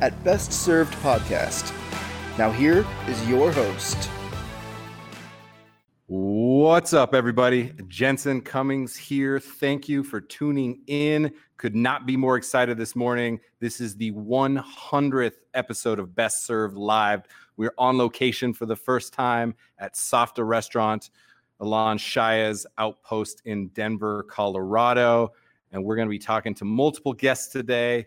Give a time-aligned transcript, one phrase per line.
[0.00, 1.72] at Best Served Podcast.
[2.38, 4.08] Now, here is your host.
[6.06, 7.72] What's up, everybody?
[7.86, 9.38] Jensen Cummings here.
[9.38, 11.32] Thank you for tuning in.
[11.56, 13.40] Could not be more excited this morning.
[13.60, 17.22] This is the 100th episode of Best Served Live.
[17.56, 21.10] We're on location for the first time at Safta Restaurant,
[21.60, 25.32] Alon Shaya's outpost in Denver, Colorado.
[25.72, 28.06] And we're going to be talking to multiple guests today.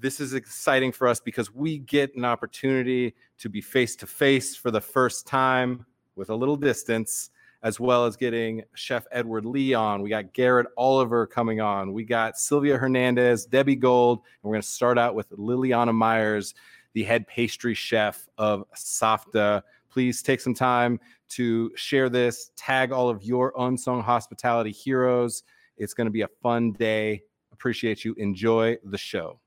[0.00, 4.56] This is exciting for us because we get an opportunity to be face to face
[4.56, 5.86] for the first time
[6.16, 7.30] with a little distance,
[7.62, 10.02] as well as getting Chef Edward Lee on.
[10.02, 11.92] We got Garrett Oliver coming on.
[11.92, 16.54] We got Sylvia Hernandez, Debbie Gold, and we're going to start out with Liliana Myers,
[16.92, 19.62] the head pastry chef of Safta.
[19.90, 20.98] Please take some time
[21.30, 25.44] to share this, tag all of your unsung hospitality heroes.
[25.76, 27.22] It's going to be a fun day.
[27.52, 28.14] Appreciate you.
[28.18, 29.38] Enjoy the show.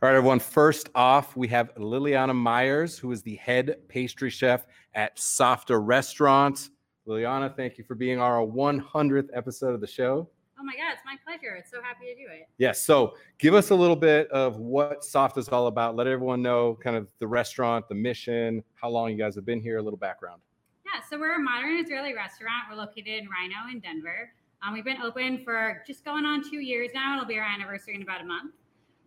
[0.00, 0.38] All right, everyone.
[0.38, 6.70] First off, we have Liliana Myers, who is the head pastry chef at Safta Restaurant.
[7.08, 10.30] Liliana, thank you for being our 100th episode of the show.
[10.56, 11.56] Oh my God, it's my pleasure.
[11.56, 12.46] It's so happy to do it.
[12.58, 12.80] Yes.
[12.80, 15.96] So give us a little bit of what Safta is all about.
[15.96, 19.60] Let everyone know kind of the restaurant, the mission, how long you guys have been
[19.60, 20.40] here, a little background.
[20.86, 22.66] Yeah, so we're a modern Israeli restaurant.
[22.70, 24.30] We're located in RiNo in Denver.
[24.64, 27.16] Um, we've been open for just going on two years now.
[27.16, 28.52] It'll be our anniversary in about a month.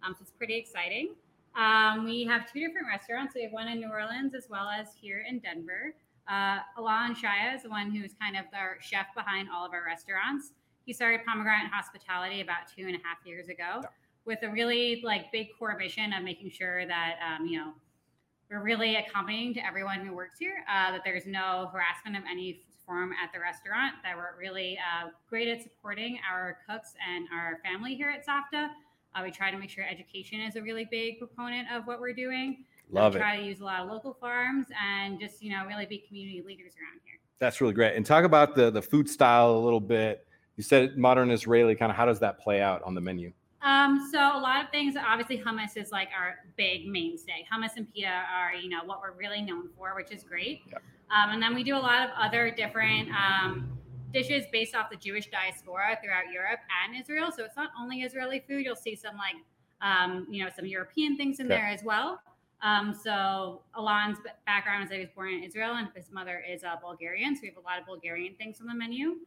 [0.04, 1.16] Um, so it's pretty exciting.
[1.56, 3.36] Um, we have two different restaurants.
[3.36, 5.94] We have one in New Orleans as well as here in Denver.
[6.30, 9.84] Uh, Alon Shaya is the one who's kind of our chef behind all of our
[9.86, 10.54] restaurants.
[10.86, 13.90] He started Pomegranate Hospitality about two and a half years ago yeah.
[14.26, 17.74] with a really like big core mission of making sure that um, you know
[18.50, 20.64] we're really accompanying to everyone who works here.
[20.70, 23.96] Uh, that there's no harassment of any form at the restaurant.
[24.04, 28.70] That we're really uh, great at supporting our cooks and our family here at Safta.
[29.14, 32.14] Uh, we try to make sure education is a really big proponent of what we're
[32.14, 32.64] doing.
[32.92, 33.42] Love we try it.
[33.42, 36.74] to use a lot of local farms and just you know really be community leaders
[36.74, 37.16] around here.
[37.40, 37.96] That's really great.
[37.96, 40.26] And talk about the the food style a little bit.
[40.58, 41.76] You said modern Israeli.
[41.76, 43.32] Kind of how does that play out on the menu?
[43.62, 44.96] Um, so a lot of things.
[44.96, 47.46] Obviously, hummus is like our big mainstay.
[47.52, 50.62] Hummus and pita are you know what we're really known for, which is great.
[50.72, 50.82] Yep.
[51.12, 53.10] Um, and then we do a lot of other different.
[53.10, 53.78] Um,
[54.12, 57.32] dishes based off the Jewish diaspora throughout Europe and Israel.
[57.36, 58.66] So it's not only Israeli food.
[58.66, 59.36] You'll see some like,
[59.82, 61.56] um, you know, some European things in okay.
[61.56, 62.20] there as well.
[62.62, 66.64] Um, so Alon's background is that he was born in Israel and his mother is
[66.64, 67.36] uh, Bulgarian.
[67.36, 69.18] So we have a lot of Bulgarian things on the menu.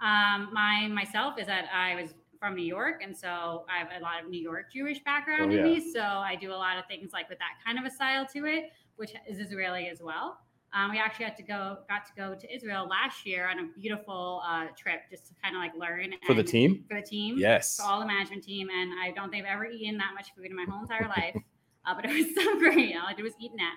[0.00, 4.02] Um, my myself is that I was from New York, and so I have a
[4.02, 5.64] lot of New York Jewish background oh, yeah.
[5.64, 5.92] in me.
[5.92, 8.46] So I do a lot of things like with that kind of a style to
[8.46, 10.38] it, which is Israeli as well.
[10.74, 13.80] Um, we actually had to go, got to go to Israel last year on a
[13.80, 16.84] beautiful uh, trip just to kind of like learn for the team.
[16.88, 19.66] For the team, yes, for all the management team, and I don't think I've ever
[19.66, 21.34] eaten that much food in my whole entire life,
[21.86, 22.94] uh, but it was so great.
[22.96, 23.76] All I did was eat that.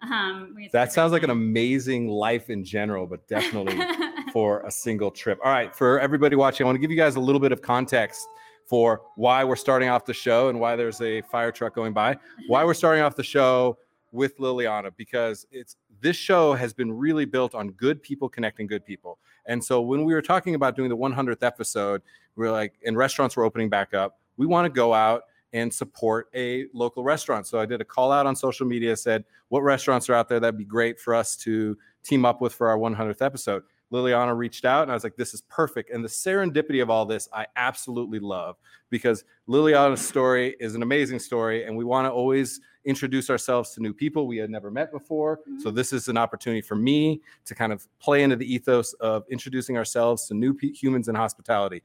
[0.00, 3.76] Um, that sounds like an amazing life in general, but definitely
[4.32, 5.40] for a single trip.
[5.44, 7.62] All right, for everybody watching, I want to give you guys a little bit of
[7.62, 8.28] context
[8.68, 12.16] for why we're starting off the show and why there's a fire truck going by.
[12.46, 13.78] Why we're starting off the show
[14.12, 18.84] with Liliana because it's this show has been really built on good people connecting good
[18.84, 19.18] people.
[19.46, 22.02] And so when we were talking about doing the 100th episode,
[22.36, 24.18] we are like, and restaurants were opening back up.
[24.36, 25.22] We want to go out
[25.52, 27.46] and support a local restaurant.
[27.46, 30.38] So I did a call out on social media, said, what restaurants are out there
[30.38, 33.62] that'd be great for us to team up with for our 100th episode?
[33.90, 35.90] Liliana reached out and I was like, this is perfect.
[35.90, 38.56] And the serendipity of all this, I absolutely love
[38.90, 41.64] because Liliana's story is an amazing story.
[41.64, 45.38] And we want to always introduce ourselves to new people we had never met before.
[45.38, 45.60] Mm-hmm.
[45.60, 49.24] So this is an opportunity for me to kind of play into the ethos of
[49.30, 51.82] introducing ourselves to new p- humans in hospitality.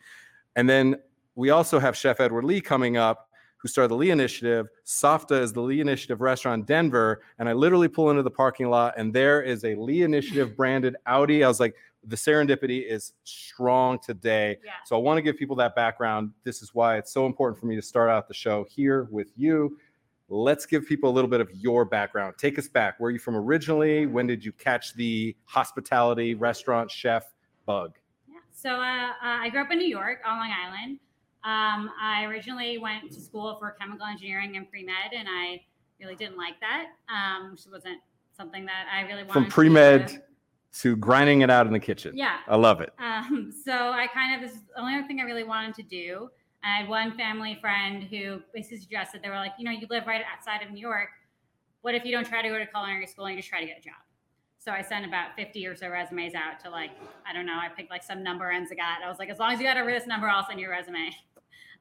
[0.55, 0.95] And then
[1.35, 4.67] we also have Chef Edward Lee coming up who started the Lee Initiative.
[4.85, 7.21] Safta is the Lee Initiative restaurant in Denver.
[7.39, 10.97] And I literally pull into the parking lot and there is a Lee Initiative branded
[11.05, 11.43] Audi.
[11.43, 11.73] I was like,
[12.05, 14.57] the serendipity is strong today.
[14.63, 14.71] Yeah.
[14.85, 16.31] So I want to give people that background.
[16.43, 19.31] This is why it's so important for me to start out the show here with
[19.37, 19.77] you.
[20.33, 22.33] Let's give people a little bit of your background.
[22.39, 22.99] Take us back.
[22.99, 24.07] Where are you from originally?
[24.07, 27.31] When did you catch the hospitality restaurant chef
[27.67, 27.99] bug?
[28.27, 28.37] Yeah.
[28.51, 30.99] So uh, uh, I grew up in New York on Long Island.
[31.43, 35.61] Um, I originally went to school for chemical engineering and pre med, and I
[35.99, 36.87] really didn't like that.
[37.09, 37.99] Um, which wasn't
[38.35, 39.53] something that I really wanted From to do.
[39.53, 40.23] pre med
[40.79, 42.17] to grinding it out in the kitchen.
[42.17, 42.37] Yeah.
[42.47, 42.91] I love it.
[42.97, 45.83] Um, so I kind of this is the only other thing I really wanted to
[45.83, 46.31] do.
[46.63, 49.85] And I had one family friend who basically suggested they were like, you know, you
[49.89, 51.09] live right outside of New York.
[51.81, 53.67] What if you don't try to go to culinary school and you just try to
[53.67, 53.99] get a job?
[54.59, 56.91] So I sent about 50 or so resumes out to like,
[57.29, 59.03] I don't know, I picked like some number ends I got.
[59.03, 60.69] I was like, as long as you got over this number, I'll send you a
[60.69, 61.09] resume.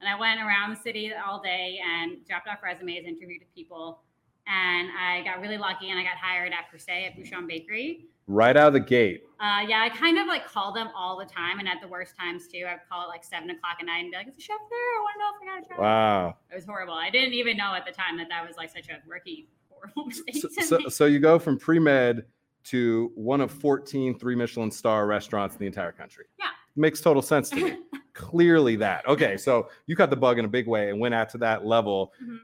[0.01, 4.01] And I went around the city all day and dropped off resumes, interviewed with people.
[4.47, 8.07] And I got really lucky and I got hired at Per Se at Bouchon Bakery.
[8.27, 9.23] Right out of the gate.
[9.39, 12.15] Uh, yeah, I kind of like call them all the time, and at the worst
[12.17, 12.65] times too.
[12.67, 14.79] I'd call it like seven o'clock at night and be like, "Is the chef there?
[14.79, 16.37] I want to know if I got a job." Wow.
[16.51, 16.93] It was horrible.
[16.93, 20.05] I didn't even know at the time that that was like such a rookie horrible
[20.05, 22.23] mistake So, so, so you go from pre med
[22.65, 26.25] to one of 14 three Michelin star restaurants in the entire country.
[26.39, 26.45] Yeah.
[26.77, 27.77] Makes total sense to me.
[28.13, 29.05] Clearly that.
[29.07, 31.65] Okay, so you got the bug in a big way and went out to that
[31.65, 32.13] level.
[32.23, 32.37] Mhm.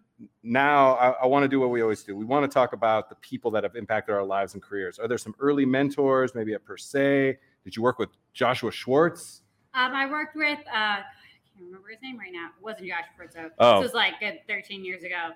[0.43, 2.15] Now I, I want to do what we always do.
[2.15, 4.99] We want to talk about the people that have impacted our lives and careers.
[4.99, 7.37] Are there some early mentors, maybe at Per Se?
[7.63, 9.41] Did you work with Joshua Schwartz?
[9.73, 11.03] Um, I worked with uh, I
[11.53, 12.47] can't remember his name right now.
[12.57, 13.49] It wasn't Josh Fritzo.
[13.59, 13.81] Oh.
[13.81, 15.31] This was like good 13 years ago.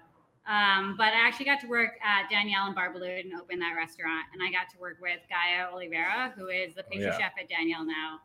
[0.46, 3.76] Um, but I actually got to work at Daniel and Bar Boulud and open that
[3.78, 4.26] restaurant.
[4.34, 7.18] And I got to work with Ghaya Oliveira, who is the pastry yeah.
[7.18, 8.20] chef at Daniel now.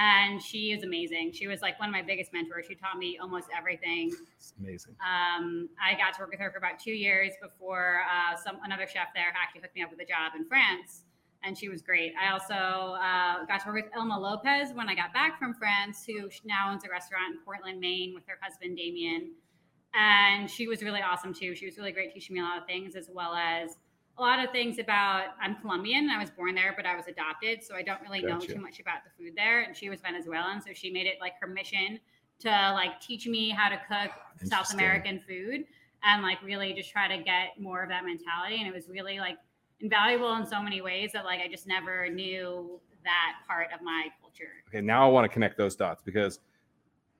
[0.00, 1.32] And she is amazing.
[1.32, 2.66] She was like one of my biggest mentors.
[2.68, 4.12] She taught me almost everything.
[4.36, 4.94] It's amazing.
[5.02, 8.86] Um, I got to work with her for about two years before uh, some another
[8.86, 11.02] chef there actually hooked me up with a job in France,
[11.42, 12.12] and she was great.
[12.14, 16.04] I also uh, got to work with Ilma Lopez when I got back from France,
[16.06, 19.32] who now owns a restaurant in Portland, Maine, with her husband Damien,
[19.94, 21.56] and she was really awesome too.
[21.56, 23.78] She was really great teaching me a lot of things, as well as
[24.18, 25.28] a lot of things about.
[25.40, 26.10] I'm Colombian.
[26.10, 28.80] I was born there, but I was adopted, so I don't really know too much
[28.80, 29.62] about the food there.
[29.62, 32.00] And she was Venezuelan, so she made it like her mission
[32.40, 34.12] to like teach me how to cook
[34.44, 35.64] South American food
[36.04, 38.56] and like really just try to get more of that mentality.
[38.58, 39.38] And it was really like
[39.80, 44.08] invaluable in so many ways that like I just never knew that part of my
[44.20, 44.50] culture.
[44.68, 46.40] Okay, now I want to connect those dots because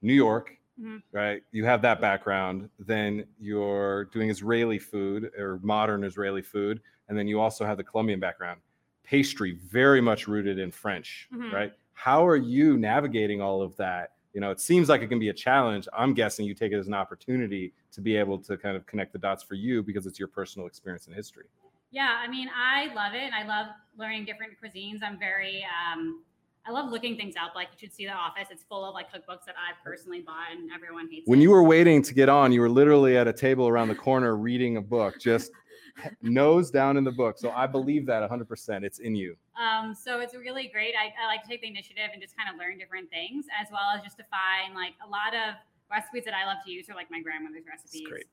[0.03, 1.03] New York, Mhm.
[1.13, 1.43] right?
[1.51, 2.71] You have that background.
[2.79, 7.85] Then you're doing Israeli food or modern Israeli food, and then you also have the
[7.85, 8.61] Colombian background.
[9.03, 11.53] Pastry, very much rooted in French, Mhm.
[11.53, 11.73] right?
[11.95, 14.13] How are you navigating all of that?
[14.35, 15.89] You know, it seems like it can be a challenge.
[15.93, 19.13] I'm guessing you take it as an opportunity to be able to kind of connect
[19.13, 21.47] the dots for you because it's your personal experience and history.
[21.91, 23.33] Yeah, I mean, I love it.
[23.33, 25.03] I love learning different cuisines.
[25.03, 26.23] I'm very, um,
[26.69, 27.55] I love looking things up.
[27.55, 28.49] Like you should see the office.
[28.51, 31.27] It's full of like cookbooks that I've personally bought, and everyone hates.
[31.27, 31.43] When it.
[31.43, 34.37] you were waiting to get on, you were literally at a table around the corner
[34.37, 35.51] reading a book, just
[36.23, 37.39] nose down in the book.
[37.39, 38.85] So I believe that 100%.
[38.85, 39.37] It's in you.
[39.59, 40.95] Um, so it's really great.
[40.95, 43.69] I, I like to take the initiative and just kind of learn different things, as
[43.73, 45.55] well as just to find like a lot of
[45.91, 48.03] recipes that I love to use are like my grandmother's recipes.
[48.03, 48.27] It's great.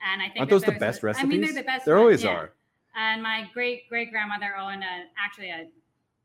[0.00, 1.24] And I think Aren't those the best recipes?
[1.24, 1.84] I mean, they're the best.
[1.84, 2.30] There ones, always yeah.
[2.30, 2.52] are.
[2.96, 5.68] And my great great grandmother owned a, actually a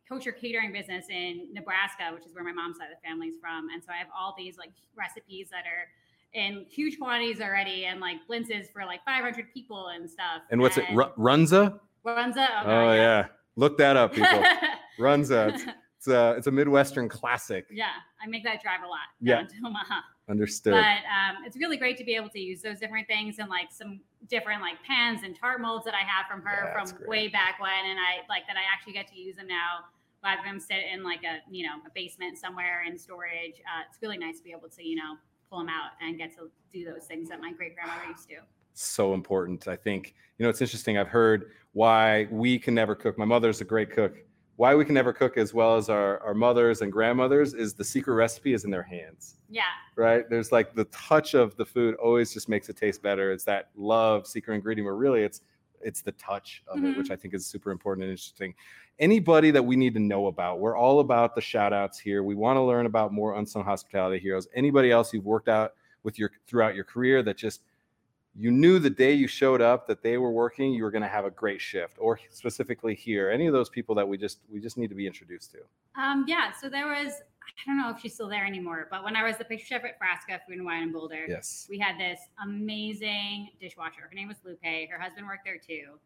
[0.07, 3.69] kosher catering business in Nebraska, which is where my mom's side of the family's from.
[3.73, 5.87] And so I have all these like recipes that are
[6.33, 10.41] in huge quantities already, and like blintzes for like 500 people and stuff.
[10.51, 10.85] And what's it?
[10.93, 11.79] Ru- Runza?
[12.05, 12.47] Runza.
[12.49, 13.25] Oh, Oh, God, yeah.
[13.55, 14.43] Look that up, people.
[14.99, 15.53] Runza.
[15.53, 15.63] It's,
[15.97, 17.65] it's, a, it's a Midwestern classic.
[17.71, 17.85] yeah,
[18.21, 19.41] I make that drive a lot Yeah.
[19.43, 20.01] to Omaha.
[20.29, 20.73] Understood.
[20.73, 23.71] But um, it's really great to be able to use those different things and like
[23.71, 27.29] some different like pans and tart molds that I have from her Yeah, from way
[27.29, 29.85] back when, and I like that I actually get to use them now.
[30.23, 33.99] Rather them sit in like a you know a basement somewhere in storage, uh, it's
[34.01, 35.15] really nice to be able to you know
[35.49, 38.35] pull them out and get to do those things that my great grandmother used to.
[38.73, 39.67] so important.
[39.67, 40.97] I think, you know, it's interesting.
[40.97, 43.17] I've heard why we can never cook.
[43.17, 44.17] My mother's a great cook.
[44.57, 47.83] Why we can never cook as well as our, our mothers and grandmothers is the
[47.83, 49.63] secret recipe is in their hands, Yeah,
[49.95, 50.27] right?
[50.29, 53.31] There's like the touch of the food always just makes it taste better.
[53.31, 55.41] It's that love secret ingredient, but really it's
[55.79, 56.97] it's the touch of it, Mhm.
[56.97, 58.55] which I think is super important and interesting.
[58.99, 62.23] Anybody that we need to know about, we're all about the shout outs here.
[62.23, 64.47] We want to learn about more unsung hospitality heroes.
[64.55, 65.73] Anybody else you've worked out
[66.03, 67.61] with your throughout your career that just
[68.35, 71.07] you knew the day you showed up that they were working, you were going to
[71.07, 74.59] have a great shift, or specifically here, any of those people that we just we
[74.59, 75.59] just need to be introduced to.
[76.01, 76.51] um, yeah.
[76.59, 77.13] So there was
[77.43, 79.83] I don't know if she's still there anymore, but when I was the pastry chef
[79.85, 81.67] at Frasca Food and Wine in Boulder, Yes.
[81.69, 84.01] we had this amazing dishwasher.
[84.09, 84.59] Her name was Lupe.
[84.63, 85.99] Her husband worked there too.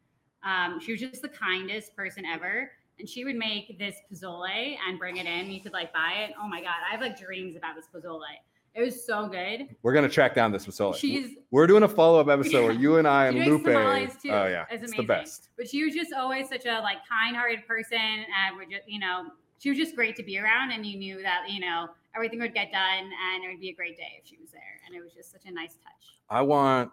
[0.43, 2.71] Um, she was just the kindest person ever.
[2.99, 4.47] And she would make this pozole
[4.87, 5.49] and bring it in.
[5.51, 6.33] You could like buy it.
[6.41, 6.75] Oh my God.
[6.87, 8.21] I have like dreams about this pozole.
[8.73, 9.67] It was so good.
[9.83, 10.95] We're going to track down this pozole.
[10.95, 13.65] She's, We're doing a follow up episode where you and I and Lupe.
[13.65, 13.71] too.
[13.71, 15.07] Oh yeah, It's it's, the amazing.
[15.07, 15.49] best.
[15.57, 17.97] but she was just always such a like kind hearted person.
[17.97, 19.25] And would just, you know,
[19.59, 20.71] she was just great to be around.
[20.71, 23.73] And you knew that, you know, everything would get done and it would be a
[23.73, 24.61] great day if she was there.
[24.85, 26.15] And it was just such a nice touch.
[26.29, 26.91] I want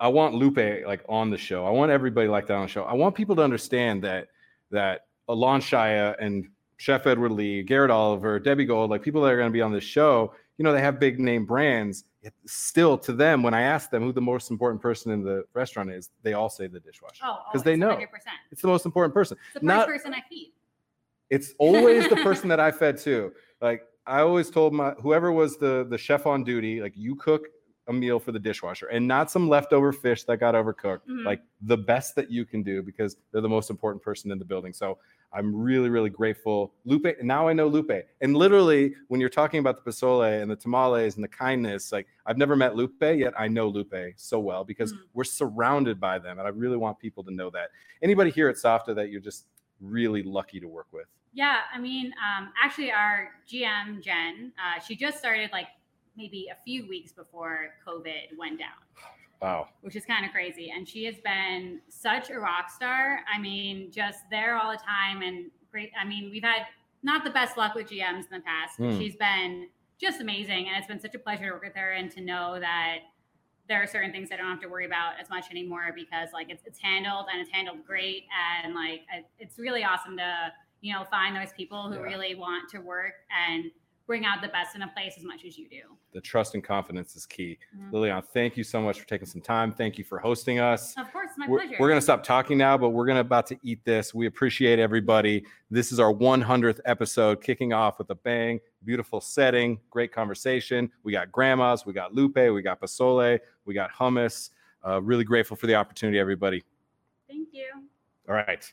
[0.00, 1.64] I want Lupe like on the show.
[1.64, 2.82] I want everybody like that on the show.
[2.82, 4.26] I want people to understand that
[4.72, 6.48] that Alon Shaya and
[6.78, 9.72] Chef Edward Lee, Garrett Oliver, Debbie Gold, like people that are going to be on
[9.72, 12.04] this show, you know, they have big name brands.
[12.46, 15.90] Still, to them, when I ask them who the most important person in the restaurant
[15.90, 18.06] is, they all say the dishwasher because Oh, oh they know 100%.
[18.52, 19.36] it's the most important person.
[19.46, 20.52] It's the first Not person I feed.
[21.30, 23.32] it's always the person that I fed too.
[23.60, 27.46] Like I always told my whoever was the the chef on duty, like you cook
[27.88, 31.00] a meal for the dishwasher and not some leftover fish that got overcooked.
[31.08, 31.24] Mhm.
[31.24, 34.44] Like the best that you can do because they're the most important person in the
[34.44, 34.72] building.
[34.72, 34.98] So
[35.32, 36.74] I'm really, really grateful.
[36.84, 38.06] Lupe, and now I know Lupe.
[38.20, 42.06] And literally, when you're talking about the pozole and the tamales and the kindness, like
[42.26, 44.98] I've never met Lupe, yet I know Lupe so well because Mhm.
[45.14, 46.38] we're surrounded by them.
[46.38, 47.70] And I really want people to know that.
[48.00, 49.46] Anybody here at Safta that you're just
[49.80, 51.06] really lucky to work with?
[51.32, 55.66] Yeah, I mean, um, actually, our GM Jen, uh, she just started like
[56.16, 58.78] maybe a few weeks before COVID went down,
[59.40, 59.68] Wow.
[59.80, 60.70] which is kind of crazy.
[60.70, 63.20] And she has been such a rock star.
[63.32, 65.90] I mean, just there all the time and great.
[66.00, 66.66] I mean, we've had
[67.02, 68.76] not the best luck with GMs in the past.
[68.76, 68.98] Hmm.
[68.98, 69.68] She's been
[70.00, 72.58] just amazing, and it's been such a pleasure to work with her and to know
[72.60, 72.98] that
[73.68, 76.50] there are certain things I don't have to worry about as much anymore because like
[76.50, 78.24] it's it's handled and it's handled great
[78.64, 79.02] and like
[79.38, 82.00] it's really awesome to you know find those people who Yeah.
[82.02, 83.12] really want to work
[83.48, 83.66] and
[84.12, 85.80] bring out the best in a place as much as you do.
[86.12, 87.58] The trust and confidence is key.
[87.74, 87.90] Mhm.
[87.94, 89.72] Lilian, thank you so much for taking some time.
[89.72, 90.94] Thank you for hosting us.
[90.98, 91.76] Of course, my We're, pleasure.
[91.80, 94.12] we're going to stop talking now, but we're going to about to eat this.
[94.12, 95.46] We appreciate everybody.
[95.70, 98.60] This is our 100th episode, kicking off with a bang.
[98.84, 100.92] Beautiful setting, great conversation.
[101.04, 104.50] We got grandmas, we got Lupe, we got pozole, we got hummus.
[104.86, 106.62] Uh, really grateful for the opportunity, everybody.
[107.28, 107.88] Thank you.
[108.28, 108.70] All right.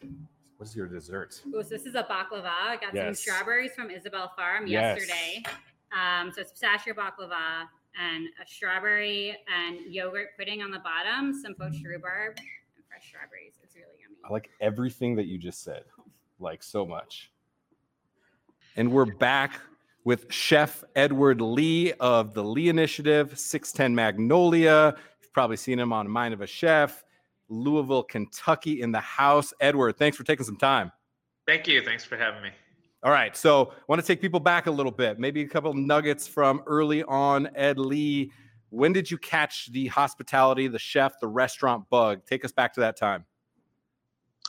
[0.59, 1.41] What's your dessert?
[1.55, 2.49] Oh, so this is a baklava.
[2.49, 4.97] I got some strawberries from Isabelle Farm Yes.
[4.99, 5.41] yesterday.
[5.93, 7.63] Um, so it's pistachio baklava
[7.97, 12.35] and a strawberry and yogurt pudding on the bottom, some poached rhubarb,
[12.75, 13.53] and fresh strawberries.
[13.63, 14.17] It's really yummy.
[14.25, 15.83] I like everything that you just said,
[16.41, 17.31] like so much.
[18.75, 19.61] And we're back
[20.03, 24.93] with Chef Edward Lee of the Lee Initiative, 610 Magnolia.
[25.21, 27.05] You've probably seen him on Mind of a Chef,
[27.49, 29.53] Louisville, Kentucky in the house.
[29.59, 30.91] Edward, thanks for taking some time.
[31.47, 31.81] Thank you.
[31.81, 32.49] Thanks for having me.
[33.01, 35.73] All right, so I want to take people back a little bit, maybe a couple
[35.73, 37.49] nuggets from early on.
[37.55, 38.29] Ed Lee,
[38.71, 42.25] when did you catch the hospitality, the chef, the restaurant bug?
[42.25, 43.25] Take us back to that time.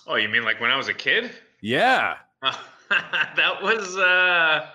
[0.06, 1.30] Oh, you mean like when I was a kid?
[1.60, 2.16] Yeah.
[2.42, 4.66] that was uh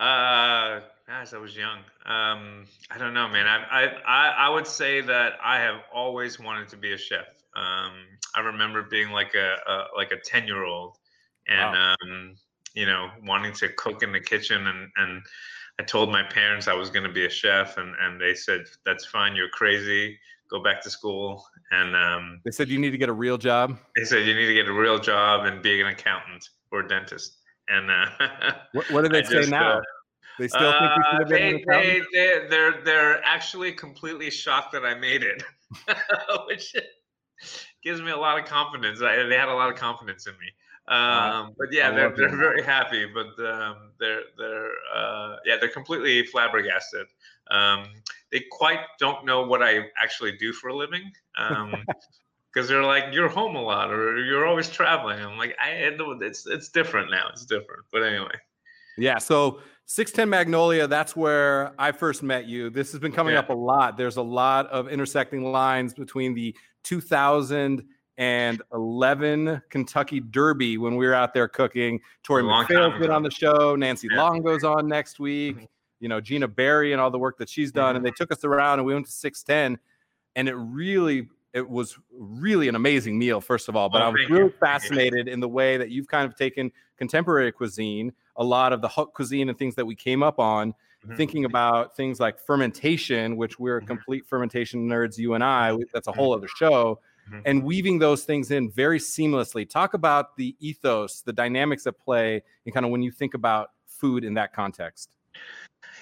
[0.00, 1.78] uh gosh, I was young.
[2.06, 3.46] Um I don't know, man.
[3.46, 7.26] I I I I would say that I have always wanted to be a chef.
[7.56, 7.92] Um
[8.34, 10.96] I remember being like a, a like a 10-year-old
[11.48, 12.34] and um
[12.74, 15.22] you know, wanting to cook in the kitchen and and
[15.78, 18.66] I told my parents I was going to be a chef and and they said
[18.84, 20.18] that's fine, you're crazy.
[20.50, 23.78] Go back to school and um They said you need to get a real job.
[23.96, 26.88] they said you need to get a real job and be an accountant or a
[26.88, 27.38] dentist.
[27.68, 28.06] And uh,
[28.72, 29.78] What, what do they I say just, now?
[29.78, 29.80] uh,
[30.38, 32.04] they still think you should uh, have been they, an accountant?
[32.12, 35.42] they, they, they're they're actually completely shocked that I made it,
[36.46, 36.74] which
[37.86, 39.00] gives me a lot of confidence.
[39.00, 40.48] I, they had a lot of confidence in me.
[40.88, 43.06] Um, but yeah, they're, they're very happy.
[43.06, 47.06] But um, they're they're uh, yeah they're completely flabbergasted.
[47.50, 47.86] Um,
[48.32, 51.12] they quite don't know what I actually do for a living.
[51.38, 51.84] Um,
[52.52, 55.20] because they're like you're home a lot or you're always traveling.
[55.20, 57.28] I'm like I know it's it's different now.
[57.32, 57.82] It's different.
[57.92, 58.34] But anyway,
[58.96, 59.18] Yeah.
[59.18, 62.70] So 610 Magnolia, that's where I first met you.
[62.70, 63.40] This has been coming Yeah.
[63.40, 63.96] up a lot.
[63.96, 71.34] There's a lot of intersecting lines between the 2011 Kentucky Derby when we were out
[71.34, 72.00] there cooking.
[72.22, 73.76] Tory McPhail's been on the show.
[73.76, 74.22] Nancy Yeah.
[74.22, 75.56] Long goes on next week.
[75.56, 75.66] Mhm.
[76.00, 77.96] You know, Gina Berry and all the work that she's done.
[77.96, 79.78] And they took us around and we went to 610.
[80.36, 83.88] And it really, it was really an amazing meal, first of all.
[83.88, 87.50] But Oh, I was really fascinated in the way that you've kind of taken contemporary
[87.50, 90.74] cuisine, a lot of the haute cuisine and things that we came up on,
[91.08, 91.16] Mhm.
[91.16, 93.86] thinking about things like fermentation, which we're Mhm.
[93.86, 97.00] complete fermentation nerds, you and I, that's a whole other show.
[97.30, 97.42] Mhm.
[97.44, 99.68] And weaving those things in very seamlessly.
[99.68, 103.70] Talk about the ethos, the dynamics at play, and kind of when you think about
[103.86, 105.10] food in that context.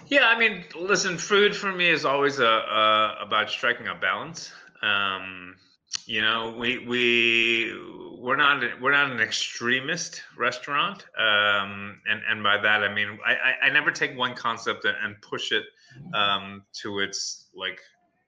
[0.08, 4.52] Yeah, I mean, listen, food for me is always a, uh about striking a balance.
[4.82, 5.56] Um,
[6.06, 7.72] you know, we we
[8.18, 13.32] we're not we're not an extremist restaurant, um, and and by that I mean I
[13.32, 15.64] I, I never take one concept and, and push it
[16.14, 17.80] um, to its like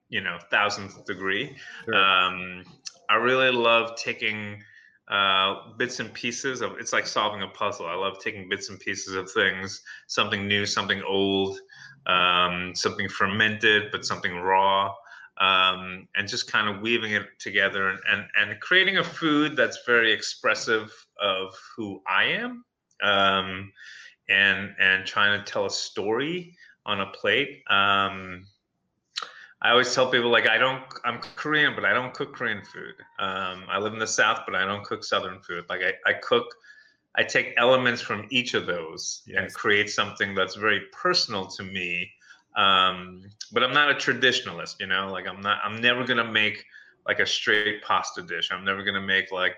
[0.09, 1.57] you know thousandth degree.
[1.85, 1.95] Sure.
[1.95, 2.65] Um,
[3.09, 4.63] I really love taking
[5.09, 6.73] uh, bits and pieces of.
[6.79, 7.87] It's like solving a puzzle.
[7.87, 11.59] I love taking bits and pieces of things, something new, something old,
[12.07, 14.93] um, something fermented, but something raw.
[15.39, 19.79] Um, and just kind of weaving it together and, and and creating a food that's
[19.87, 22.65] very expressive of who I am,
[23.03, 23.73] um,
[24.29, 26.55] and and trying to tell a story
[26.87, 27.63] on a plate.
[27.69, 28.47] Um,
[29.63, 32.95] I always tell people like I don't I'm Korean, but I don't cook Korean food.
[33.19, 35.65] Um, I live in the South, but I don't cook Southern food.
[35.69, 36.47] Like I, I cook,
[37.15, 39.39] I take elements from each of those yes.
[39.39, 42.11] and create something that's very personal to me.
[42.55, 43.23] Um,
[43.57, 45.09] but I'm not a traditionalist, you know.
[45.11, 45.61] Like I'm not.
[45.65, 46.63] I'm never gonna make
[47.09, 48.51] like a straight pasta dish.
[48.53, 49.55] I'm never gonna make like,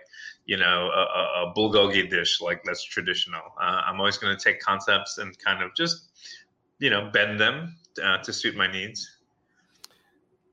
[0.47, 3.43] you know, a, a, bulgogi dish like that's traditional.
[3.61, 6.11] Uh, I'm always gonna take concepts and kind of just,
[6.79, 9.11] you know, bend them uh, to suit my needs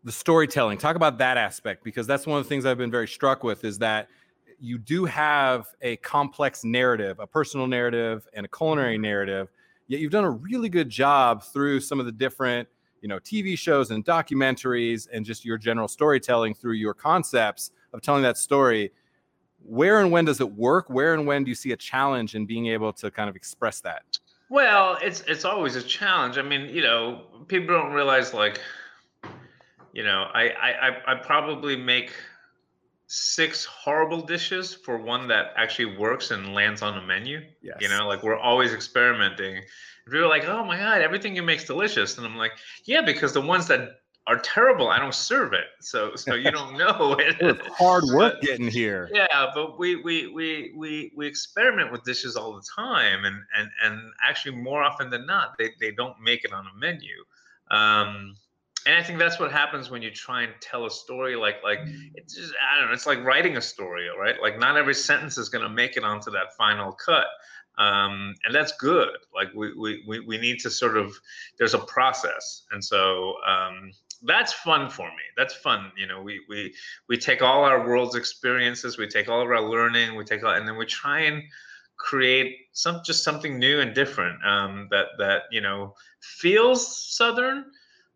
[0.03, 3.07] the storytelling talk about that aspect because that's one of the things i've been very
[3.07, 4.07] struck with is that
[4.59, 9.49] you do have a complex narrative a personal narrative and a culinary narrative
[9.87, 12.67] yet you've done a really good job through some of the different
[13.05, 18.01] you know tv shows and documentaries and just your general storytelling through your concepts of
[18.01, 18.91] telling that story
[19.67, 20.91] where and when does it work?
[20.91, 23.79] Where and when do you see a challenge in being able to kind of express
[23.81, 24.03] that?
[24.49, 26.39] Well it's it's always a challenge.
[26.39, 28.59] I mean you know people don't realize like
[29.95, 32.11] you know, I, I, I probably make
[33.17, 37.39] six horrible dishes for one that actually works and lands on a menu.
[37.61, 37.77] Yes.
[37.79, 39.61] You know, like we're always experimenting.
[40.05, 42.17] People are like, oh my God, everything you make's delicious.
[42.17, 42.51] And I'm like,
[42.83, 45.67] yeah, because the ones that are terrible, I don't serve it.
[45.79, 47.37] So so you don't know it.
[47.39, 49.09] it's hard work getting here.
[49.13, 53.69] Yeah, but we we we we we experiment with dishes all the time and and
[53.81, 57.13] and actually more often than not, they, they don't make it on a menu.
[57.71, 58.35] Um
[58.85, 61.35] and I think that's what happens when you try and tell a story.
[61.35, 61.79] Like, like
[62.13, 62.93] it's just I don't know.
[62.93, 64.35] It's like writing a story, right?
[64.41, 67.25] Like, not every sentence is going to make it onto that final cut,
[67.77, 69.09] um, and that's good.
[69.33, 71.15] Like, we, we we we need to sort of
[71.57, 73.91] there's a process, and so um,
[74.23, 75.23] that's fun for me.
[75.35, 75.91] That's fun.
[75.97, 76.73] You know, we we
[77.09, 80.53] we take all our world's experiences, we take all of our learning, we take all,
[80.53, 81.41] and then we try and
[81.97, 87.65] create some just something new and different um, that that you know feels southern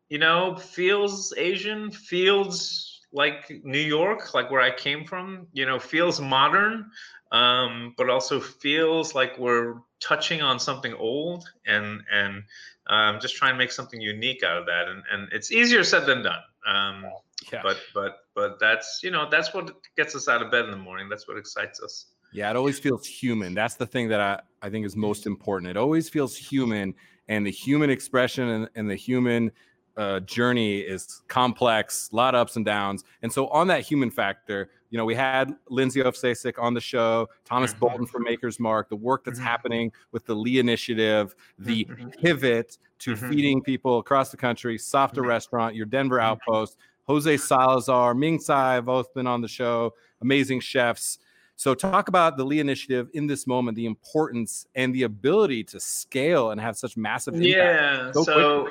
[0.09, 5.79] you know, feels Asian, feels like New York, like where I came from, you know,
[5.79, 6.89] feels modern,
[7.31, 12.43] um, but also feels like we're touching on something old and and
[12.87, 14.87] um, just trying to make something unique out of that.
[14.87, 16.41] And and it's easier said than done.
[16.67, 17.05] Um,
[17.51, 17.61] yeah.
[17.63, 20.77] But but but that's you know that's what gets us out of bed in the
[20.77, 21.07] morning.
[21.09, 22.07] That's what excites us.
[22.31, 23.55] Yeah, it always feels human.
[23.55, 25.71] That's the thing that I, I think is most important.
[25.71, 26.93] It always feels human
[27.27, 29.51] and the human expression and, and the human
[29.99, 33.03] uh, journey is complex, a lot of ups and downs.
[33.21, 37.27] And so on that human factor, you know, we had Lindsey Ofcacek on the show,
[37.43, 37.79] Thomas mm-hmm.
[37.81, 39.47] Bolton from Maker's Mark, the work that's mm-hmm.
[39.47, 42.09] happening with the Lee Initiative, the mm-hmm.
[42.11, 43.29] pivot to mm-hmm.
[43.29, 45.27] feeding people across the country, Safta mm-hmm.
[45.27, 46.27] Restaurant, your Denver mm-hmm.
[46.27, 51.19] outpost, Jose Salazar, Ming Tsai have both been on the show, amazing chefs.
[51.57, 55.79] So talk about the Lee Initiative in this moment, the importance and the ability to
[55.81, 57.53] scale and have such massive impact.
[57.53, 58.11] Yeah.
[58.13, 58.69] So, so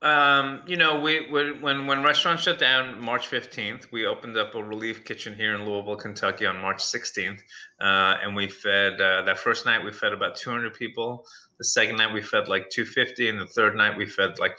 [0.00, 4.54] um, you know, we, we, when when restaurants shut down March fifteenth, we opened up
[4.54, 7.42] a relief kitchen here in Louisville, Kentucky, on March sixteenth,
[7.80, 11.26] uh, and we fed uh, that first night we fed about two hundred people.
[11.58, 14.58] The second night we fed like two fifty, and the third night we fed like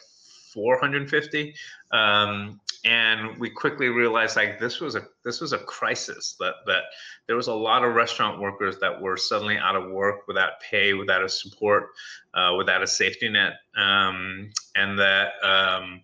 [0.54, 1.54] 450
[1.92, 6.84] um, and we quickly realized like this was a this was a crisis that that
[7.28, 10.94] there was a lot of restaurant workers that were suddenly out of work without pay
[10.94, 11.88] without a support
[12.34, 16.02] uh, without a safety net um, and that um,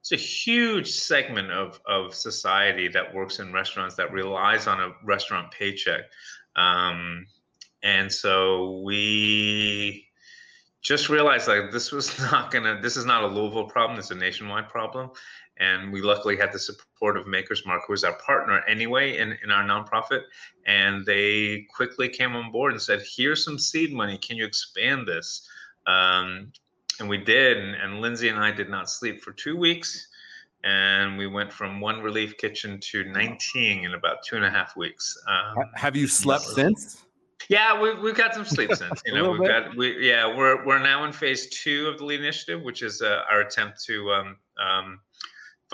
[0.00, 4.90] it's a huge segment of of society that works in restaurants that relies on a
[5.02, 6.02] restaurant paycheck.
[6.56, 7.26] Um,
[7.82, 10.06] and so we
[10.82, 14.14] just realized like this was not gonna this is not a louisville problem it's a
[14.14, 15.10] nationwide problem
[15.58, 19.36] and we luckily had the support of Maker's Mark who was our partner anyway in,
[19.42, 20.22] in our nonprofit.
[20.66, 24.18] And they quickly came on board and said here's some seed money.
[24.18, 25.48] Can you expand this?
[25.86, 26.52] Um,
[26.98, 27.58] and we did.
[27.58, 30.08] And, and lindsay and i did not sleep for two weeks.
[30.64, 34.76] And we went from one relief kitchen to 19 in about two and a half
[34.76, 35.16] weeks.
[35.28, 37.04] Um, have you slept since?
[37.50, 39.02] Yeah, we've we've got some sleep since.
[39.04, 39.48] You know, we've bit.
[39.48, 43.02] got we yeah we're we're now in phase two of the Lee Initiative, which is
[43.02, 45.00] uh, our attempt to um, um,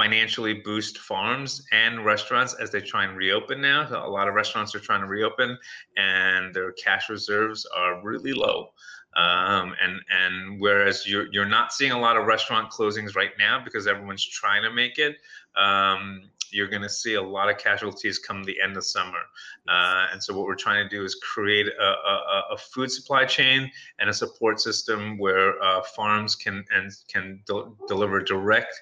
[0.01, 3.87] financially boost farms and restaurants as they try and reopen now.
[3.87, 5.59] So a lot of restaurants are trying to reopen,
[5.99, 8.71] and their cash reserves are really low.
[9.15, 13.63] Um, and and whereas you're you're not seeing a lot of restaurant closings right now
[13.63, 15.17] because everyone's trying to make it.
[15.55, 19.23] Um, you're going to see a lot of casualties come the end of summer.
[19.69, 23.25] Uh, and so what we're trying to do is create a, a, a food supply
[23.25, 28.75] chain and a support system where uh, farms can and can de- deliver direct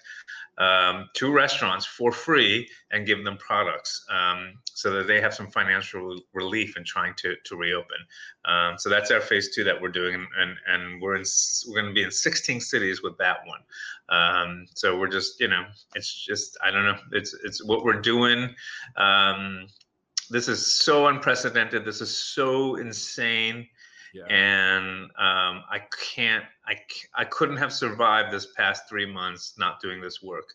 [0.58, 5.48] um, to restaurants for free and give them products um, so that they have some
[5.50, 7.96] financial relief in trying to, to reopen.
[8.44, 11.24] Um, so that's our phase two that we're doing, and and, we're in
[11.68, 13.60] we're going to be in 16 cities with that one.
[14.08, 18.00] Um, so we're just you know it's just I don't know it's it's what we're
[18.00, 18.54] doing.
[18.96, 19.66] Um,
[20.30, 21.84] this is so unprecedented.
[21.84, 23.66] This is so insane.
[24.14, 24.24] Yeah.
[24.24, 25.82] And um, I
[26.14, 26.76] can't, I,
[27.14, 30.48] I couldn't have survived this past three months not doing this work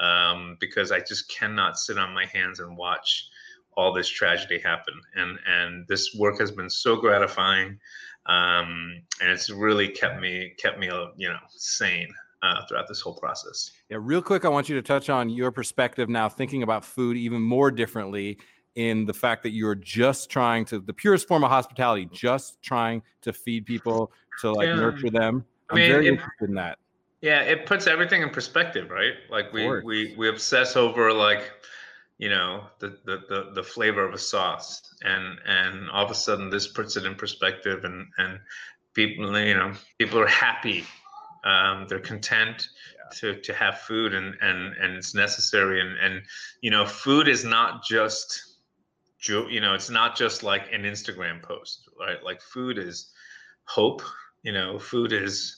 [0.00, 3.28] um, because I just cannot sit on my hands and watch
[3.76, 4.94] all this tragedy happen.
[5.14, 7.78] And and this work has been so gratifying,
[8.26, 12.08] um, and it's really kept me kept me uh, you know sane
[12.42, 13.70] uh, throughout this whole process.
[13.88, 17.16] Yeah, real quick, I want you to touch on your perspective now, thinking about food
[17.16, 18.38] even more differently
[18.76, 23.02] in the fact that you're just trying to the purest form of hospitality, just trying
[23.22, 24.76] to feed people, to like yeah.
[24.76, 25.44] nurture them.
[25.68, 26.78] I'm I mean, very it, interested in that.
[27.20, 29.14] Yeah, it puts everything in perspective, right?
[29.30, 31.50] Like we we we obsess over like
[32.18, 36.14] you know the, the the the flavor of a sauce, and and all of a
[36.14, 38.38] sudden this puts it in perspective, and and
[38.94, 40.84] people you know people are happy,
[41.44, 42.68] um, they're content.
[42.68, 43.00] Yeah.
[43.12, 46.22] To, to have food and, and and it's necessary and and
[46.60, 48.49] you know food is not just
[49.28, 52.22] you know it's not just like an instagram post right?
[52.24, 53.10] Like food is
[53.64, 54.02] hope
[54.42, 55.56] you know food is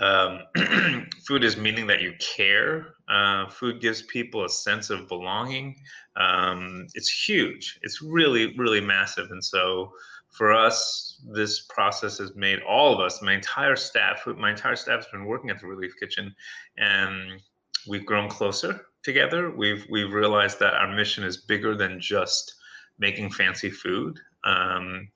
[0.00, 0.40] um,
[1.26, 2.94] food is meaning that you care.
[3.08, 5.74] Uh, food gives people a sense of belonging.
[6.14, 7.80] Um, it's huge.
[7.82, 9.30] It's really really massive.
[9.30, 9.92] And so
[10.30, 14.98] for us this process has made all of us my entire staff my entire staff
[14.98, 16.32] has been working at the relief kitchen
[16.76, 17.40] and
[17.88, 19.50] we've grown closer together.
[19.50, 22.54] We've we've realized that our mission is bigger than just
[22.98, 24.18] making fancy food.
[24.44, 25.08] Um,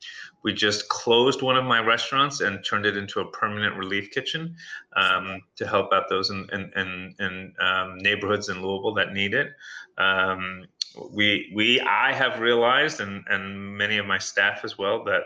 [0.42, 4.56] we just closed one of my restaurants and turned it into a permanent relief kitchen
[4.96, 9.34] um, to help out those in, in, in, in um, neighborhoods in Louisville that need
[9.34, 9.52] it.
[9.98, 10.64] Um,
[11.10, 15.22] we, we, I have realized, and, and many of my staff as well, that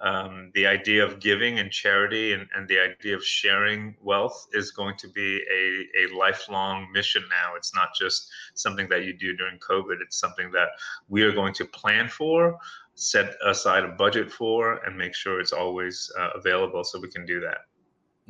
[0.00, 4.70] um, the idea of giving and charity and, and the idea of sharing wealth is
[4.70, 7.54] going to be a, a lifelong mission now.
[7.56, 10.68] It's not just something that you do during COVID, it's something that
[11.08, 12.58] we are going to plan for,
[12.94, 17.24] set aside a budget for, and make sure it's always uh, available so we can
[17.24, 17.58] do that.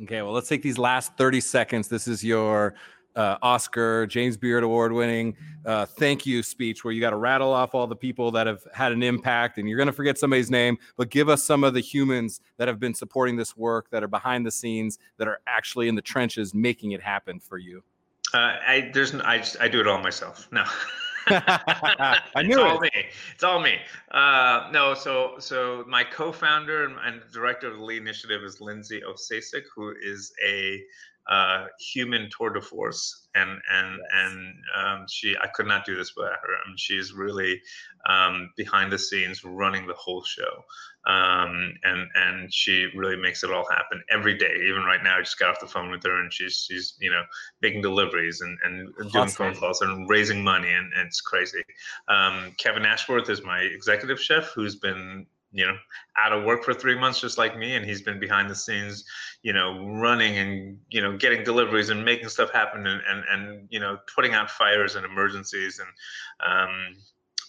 [0.03, 1.87] Okay, well, let's take these last 30 seconds.
[1.87, 2.75] This is your
[3.17, 5.35] uh, Oscar, James Beard Award winning
[5.67, 8.65] uh, thank you speech where you got to rattle off all the people that have
[8.73, 11.73] had an impact and you're going to forget somebody's name, but give us some of
[11.73, 15.41] the humans that have been supporting this work, that are behind the scenes, that are
[15.45, 17.83] actually in the trenches making it happen for you.
[18.33, 20.47] Uh, I there's I just, I do it all myself.
[20.51, 20.63] No.
[21.29, 22.67] I knew it's it.
[22.71, 22.89] all me.
[23.33, 23.77] It's all me.
[24.11, 29.63] Uh, no, so so my co-founder and, director of the Lee Initiative is Lindsey Ofcacek,
[29.75, 30.81] who is a
[31.29, 34.07] uh, human tour de force, and and yes.
[34.13, 36.53] and um, she I could not do this without her.
[36.63, 37.61] I mean, she's really
[38.07, 40.63] um, behind the scenes running the whole show,
[41.05, 44.53] um, and and she really makes it all happen every day.
[44.69, 47.11] Even right now, I just got off the phone with her, and she's she's you
[47.11, 47.23] know
[47.61, 49.11] making deliveries and and awesome.
[49.11, 51.63] doing phone calls and raising money, and, and it's crazy.
[52.07, 55.75] Um, Kevin Ashworth is my executive chef, who's been you know
[56.17, 59.05] out of work for three months just like me and he's been behind the scenes
[59.43, 63.67] you know running and you know getting deliveries and making stuff happen and and, and
[63.69, 65.89] you know putting out fires and emergencies and
[66.51, 66.95] um,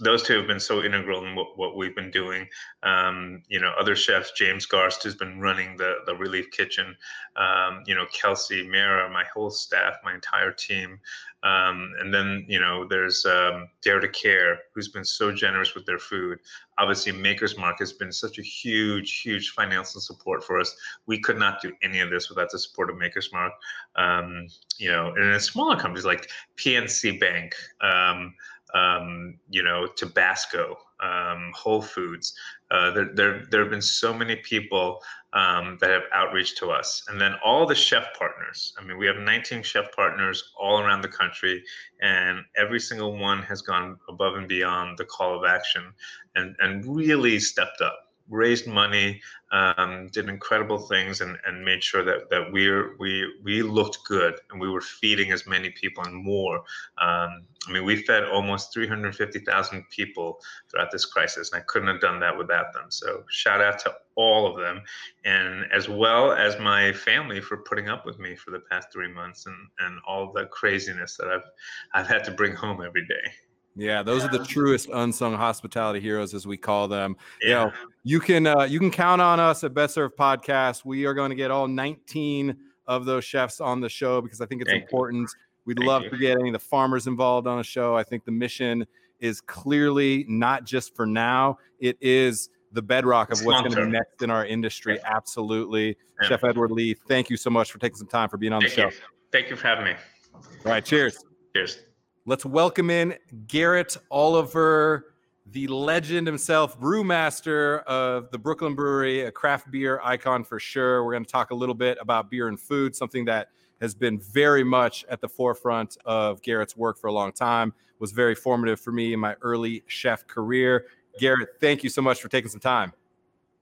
[0.01, 2.47] those two have been so integral in what, what we've been doing.
[2.83, 6.97] Um, you know, other chefs, James Garst who's been running the the relief kitchen.
[7.37, 11.01] Um, you know, Kelsey, Mara, my whole staff, my entire team.
[11.43, 15.87] Um, and then, you know, there's um, Dare to Care, who's been so generous with
[15.87, 16.39] their food.
[16.79, 20.75] Obviously, Maker's Mark has been such a huge, huge financial support for us.
[21.07, 23.53] We could not do any of this without the support of Maker's Mark.
[23.95, 24.49] Um,
[24.79, 28.35] you know, and then smaller companies like PNC Bank, um,
[28.75, 32.35] um, you know, Tabasco, um, Whole Foods.
[32.71, 35.01] Uh, there, there, there have been so many people
[35.33, 37.05] um, that have outreach to us.
[37.09, 38.75] And then all the chef partners.
[38.79, 41.63] I mean, we have 19 chef partners all around the country,
[42.01, 45.93] and every single one has gone above and beyond the call of action
[46.35, 52.05] and, and really stepped up raised money, um, did incredible things, and, and made sure
[52.05, 56.15] that that we we we looked good and we were feeding as many people and
[56.15, 56.59] more.
[56.99, 62.01] Um, I mean, we fed almost 350,000 people throughout this crisis, and I couldn't have
[62.01, 62.87] done that without them.
[62.91, 64.83] So shout out to all of them,
[65.25, 69.13] and as well as my family for putting up with me for the past three
[69.13, 71.49] months and and all the craziness that I've
[71.95, 73.33] I've had to bring home every day.
[73.79, 74.29] Yeah, those yeah.
[74.29, 77.17] are the truest unsung hospitality heroes, as we call them.
[77.41, 77.49] Yeah.
[77.49, 80.85] You know, you can uh, you can count on us at Best Served Podcast.
[80.85, 82.57] We are going to get all 19
[82.89, 85.23] of those chefs on the show because I think it's Thank important.
[85.23, 85.63] You.
[85.65, 86.11] We'd Thank love you.
[86.11, 87.97] to get any of the farmers involved on a show.
[87.97, 88.85] I think the mission
[89.21, 93.85] is clearly not just for now, it is the bedrock of It's what's going to
[93.85, 94.99] be next in our industry.
[95.05, 95.97] Absolutely.
[96.21, 96.29] Yeah.
[96.29, 98.69] Chef Edward Lee, thank you so much for taking some time for being on the
[98.69, 98.87] show.
[98.87, 98.93] you.
[99.31, 99.95] Thank you for having me.
[100.35, 101.25] All right, cheers.
[101.55, 101.88] Cheers.
[102.29, 103.15] Let's welcome in
[103.47, 105.15] Garrett Oliver,
[105.47, 111.07] the legend himself, brewmaster of the Brooklyn Brewery, a craft beer icon for sure.
[111.07, 113.49] We're going to talk a little bit about beer and food, something that
[113.81, 118.13] has been very much at the forefront of Garrett's work for a long time, was
[118.13, 120.85] very formative for me in my early chef career.
[121.19, 122.93] Garrett, thank you so much for taking some time.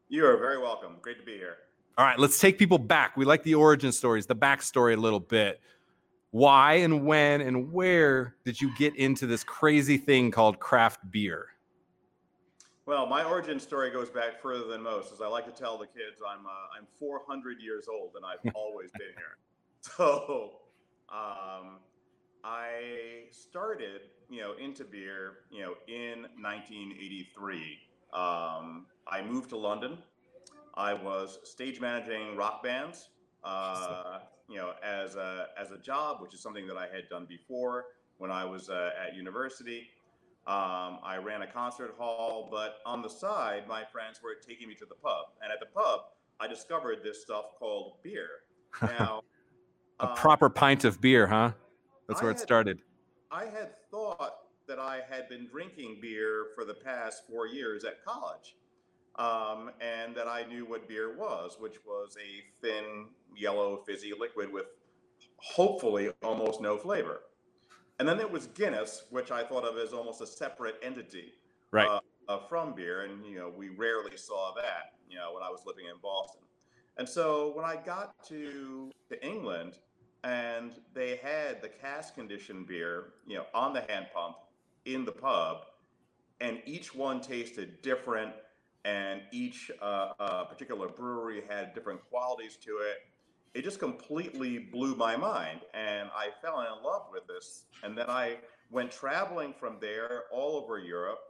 [0.08, 0.96] You are very welcome.
[1.02, 1.58] Great to be here.
[1.98, 3.16] All right, let's take people back.
[3.16, 5.60] We like the origin stories, the backstory a little bit.
[6.36, 11.46] Why and when and where did you get into this crazy thing called craft beer?
[12.84, 15.86] Well, my origin story goes back further than most, as I like to tell the
[15.86, 16.20] kids.
[16.20, 19.38] I'm uh, I'm 400 years old, and I've always been here.
[19.80, 20.56] So,
[21.08, 21.78] um,
[22.44, 27.78] I started, you know, into beer, you know, in 1983.
[28.12, 29.96] Um, I moved to London.
[30.74, 33.08] I was stage managing rock bands,
[33.42, 34.18] uh,
[34.48, 37.86] you know, as a as a job, which is something that I had done before
[38.18, 39.88] when I was uh, at university.
[40.46, 44.74] Um, I ran a concert hall, but on the side, my friends were taking me
[44.76, 46.00] to the pub, and at the pub,
[46.38, 48.28] I discovered this stuff called beer.
[48.80, 49.22] Now,
[50.00, 51.52] A um, proper pint of beer, huh?
[52.06, 52.78] That's I where it had- started.
[53.30, 54.36] I had thought
[54.68, 58.56] that I had been drinking beer for the past four years at college,
[59.16, 64.52] um, and that I knew what beer was, which was a thin, yellow, fizzy liquid
[64.52, 64.66] with
[65.38, 67.22] hopefully almost no flavor.
[67.98, 71.34] And then there was Guinness, which I thought of as almost a separate entity
[71.72, 71.88] Right.
[71.88, 74.94] uh, uh, from beer, and you know we rarely saw that.
[75.08, 76.42] You know when I was living in Boston,
[76.96, 79.78] and so when I got to to England,
[80.24, 84.36] and they had the cask conditioned beer, you know, on the hand pump
[84.84, 85.66] in the pub,
[86.40, 88.32] and each one tasted different,
[88.84, 92.98] and each uh, uh, particular brewery had different qualities to it.
[93.56, 97.64] It just completely blew my mind, and I fell in love with this.
[97.82, 98.36] And then I
[98.70, 101.20] went traveling from there all over Europe.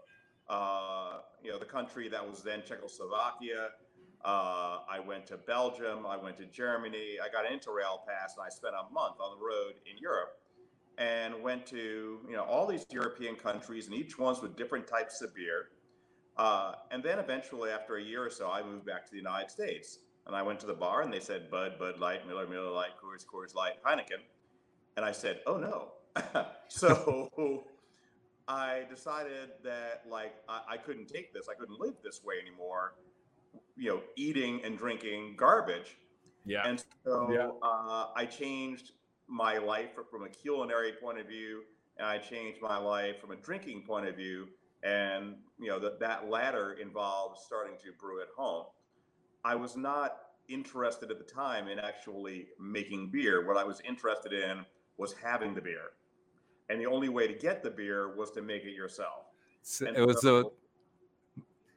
[0.48, 3.68] Uh, you know, the country that was then Czechoslovakia.
[4.24, 6.04] Uh, I went to Belgium.
[6.04, 7.18] I went to Germany.
[7.24, 10.32] I got into Rail Pass, and I spent a month on the road in Europe,
[10.98, 15.22] and went to you know all these European countries, and each one's with different types
[15.22, 15.68] of beer.
[16.36, 19.48] Uh, and then eventually, after a year or so, I moved back to the United
[19.48, 22.70] States, and I went to the bar, and they said Bud, Bud Light, Miller, Miller
[22.70, 24.20] Lite, Coors, Coors Light, Heineken,
[24.96, 25.92] and I said, Oh no!
[26.68, 27.30] so
[28.48, 31.48] I decided that like I, I couldn't take this.
[31.48, 32.94] I couldn't live this way anymore.
[33.76, 35.96] You know, eating and drinking garbage.
[36.44, 36.66] Yeah.
[36.66, 37.48] And so Yeah.
[37.62, 38.92] uh, I changed
[39.28, 41.62] my life from a culinary point of view,
[41.98, 44.48] and I changed my life from a drinking point of view.
[44.82, 48.66] And you know that that latter involves starting to brew at home.
[49.46, 50.16] I was not
[50.48, 53.46] interested at the time in actually making beer.
[53.46, 54.64] What I was interested in
[54.98, 55.92] was having the beer,
[56.68, 59.26] and the only way to get the beer was to make it yourself.
[59.62, 60.44] So And it was a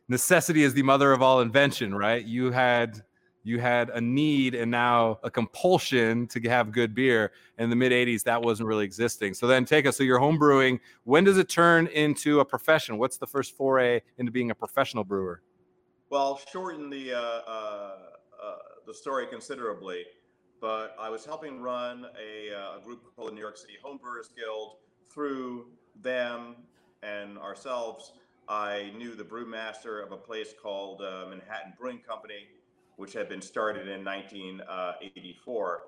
[0.08, 2.26] necessity is the mother of all invention, right?
[2.26, 3.04] You had
[3.44, 7.32] you had a need and now a compulsion to have good beer.
[7.60, 9.36] In the mid 80s, that wasn't really existing.
[9.36, 9.96] So then take us.
[9.96, 10.80] So you're home brewing.
[11.04, 12.98] When does it turn into a profession?
[12.98, 15.42] What's the first foray into being a professional brewer?
[16.10, 17.96] Well, shorten the uh, uh,
[18.44, 18.56] uh,
[18.88, 20.06] the story considerably,
[20.60, 24.36] but I was helping run a, uh, a group called the New York City Homebrewers
[24.36, 24.78] Guild.
[25.12, 25.68] Through
[26.02, 26.56] them
[27.04, 28.14] and ourselves,
[28.48, 32.48] I knew the brewmaster of a place called uh, Manhattan Brewing Company,
[32.98, 35.82] which had been started in 1984.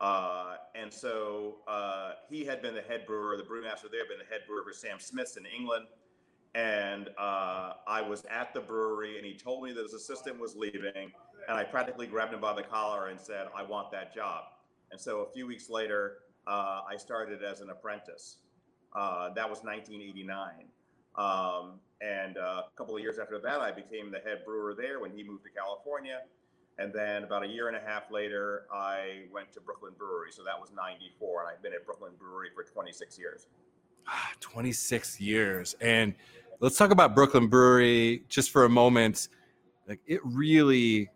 [0.00, 1.58] Uh, and so
[2.28, 4.72] he had been the head brewer, the brewmaster there had been the head brewer for
[4.72, 5.86] Sam Smith's in England
[6.54, 10.56] and uh, I was at the brewery, and he told me that his assistant was
[10.56, 11.12] leaving,
[11.48, 14.44] and I practically grabbed him by the collar and said, "I want that job."
[14.90, 18.38] And so a few weeks later, uh, I started as an apprentice.
[18.94, 20.66] Uh, that was 1989,
[21.16, 24.98] um, and uh, a couple of years after that, I became the head brewer there
[25.00, 26.20] when he moved to California.
[26.78, 30.32] And then about a year and a half later, I went to Brooklyn Brewery.
[30.32, 33.48] So that was 94, and I've been at Brooklyn Brewery for 26 years.
[34.06, 35.76] Ah, 26 years.
[35.82, 36.14] And
[36.60, 39.28] let's talk about Brooklyn Brewery just for a moment.
[39.88, 41.08] Like it really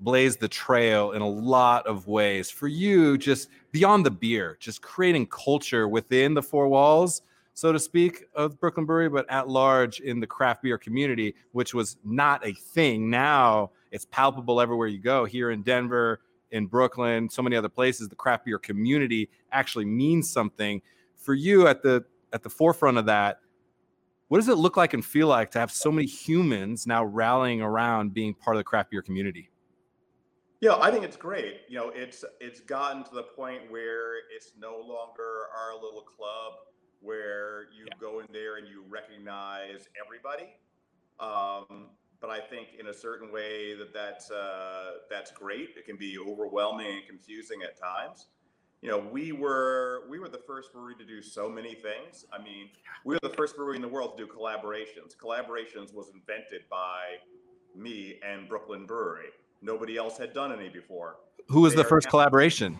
[0.00, 4.82] blazed the trail in a lot of ways for you, just beyond the beer, just
[4.82, 7.22] creating culture within the four walls,
[7.54, 11.72] so to speak, of Brooklyn Brewery, but at large in the craft beer community, which
[11.72, 13.08] was not a thing.
[13.08, 16.20] Now it's palpable everywhere you go here in Denver.
[16.54, 20.80] in Brooklyn, so many other places, the craft beer community actually means something.
[21.16, 23.40] For you at the at the forefront of that,
[24.34, 27.62] what does it look like and feel like to have so many humans now rallying
[27.62, 29.48] around being part of the craft beer community?
[30.60, 31.60] Yeah, I think it's great.
[31.68, 36.54] You know, it's it's gotten to the point where it's no longer our little club
[37.00, 37.94] where you yeah.
[38.00, 40.56] go in there and you recognize everybody.
[41.20, 45.76] Um, but I think in a certain way that that's uh, that's great.
[45.76, 48.26] It can be overwhelming and confusing at times.
[48.84, 52.26] You know, we were we were the first brewery to do so many things.
[52.30, 52.68] I mean,
[53.06, 55.16] we were the first brewery in the world to do collaborations.
[55.16, 57.16] Collaborations was invented by
[57.74, 59.28] me and Brooklyn Brewery.
[59.62, 61.16] Nobody else had done any before.
[61.48, 62.78] Who was they the first now, collaboration?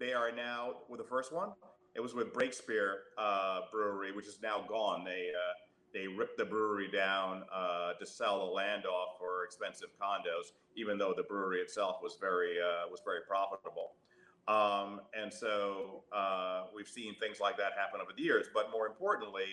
[0.00, 1.50] They are now with the first one.
[1.94, 5.04] It was with Brakspear uh, Brewery, which is now gone.
[5.04, 5.52] They uh,
[5.92, 10.96] they ripped the brewery down uh, to sell the land off for expensive condos, even
[10.96, 13.92] though the brewery itself was very uh, was very profitable.
[14.46, 18.46] Um, and so uh, we've seen things like that happen over the years.
[18.52, 19.46] But more importantly,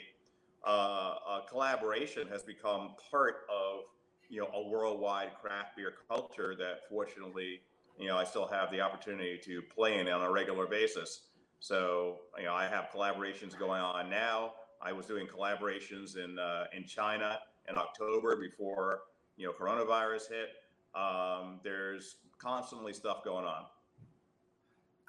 [0.65, 3.83] uh, collaboration has become part of
[4.29, 7.61] you know a worldwide craft beer culture that fortunately
[7.97, 11.27] you know I still have the opportunity to play in on a regular basis.
[11.59, 16.65] So you know I have collaborations going on now I was doing collaborations in uh,
[16.75, 19.01] in China in October before
[19.37, 20.49] you know coronavirus hit.
[20.95, 23.65] Um, there's constantly stuff going on.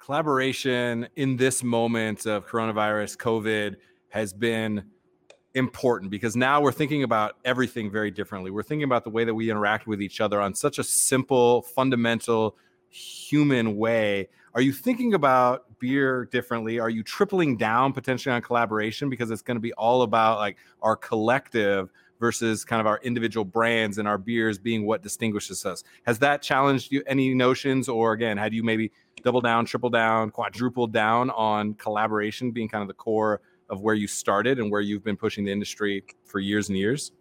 [0.03, 3.77] Collaboration in this moment of coronavirus, COVID
[4.09, 4.83] has been
[5.53, 8.51] important because now we're thinking about everything very differently.
[8.51, 11.61] We're thinking about the way that we interact with each other on such a simple,
[11.61, 12.57] fundamental,
[12.89, 16.79] human way are you thinking about beer differently?
[16.79, 20.57] Are you tripling down potentially on collaboration because it's going to be all about like
[20.83, 25.83] our collective versus kind of our individual brands and our beers being what distinguishes us?
[26.05, 28.91] Has that challenged you any notions, or again, had you maybe
[29.23, 33.95] double down, triple down, quadruple down on collaboration being kind of the core of where
[33.95, 37.11] you started and where you've been pushing the industry for years and years?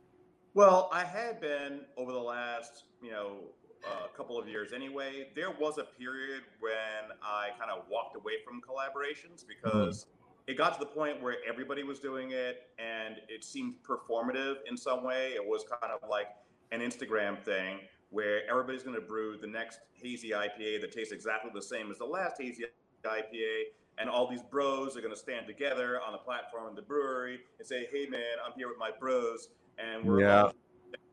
[0.55, 3.39] Well, I had been over the last, you know,
[3.85, 5.29] a couple of years anyway.
[5.35, 10.22] There was a period when I kind of walked away from collaborations because mm-hmm.
[10.47, 14.77] It got to the point where everybody was doing it and it seemed performative in
[14.77, 15.33] some way.
[15.35, 16.27] It was kind of like
[16.73, 17.79] an Instagram thing
[18.11, 21.99] where everybody's going to brew the next hazy IPA that tastes exactly the same as
[21.99, 22.65] the last hazy
[23.05, 23.63] IPA.
[23.99, 27.41] And all these bros are going to stand together on the platform in the brewery
[27.59, 30.45] and say, "Hey, man, I'm here with my bros, and we're yeah.
[30.45, 30.53] all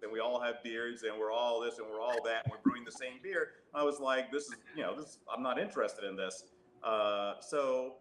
[0.01, 2.61] and we all have beards and we're all this and we're all that and we're
[2.61, 3.49] brewing the same beer.
[3.73, 6.45] I was like, this is, you know, this I'm not interested in this.
[6.83, 7.95] Uh, so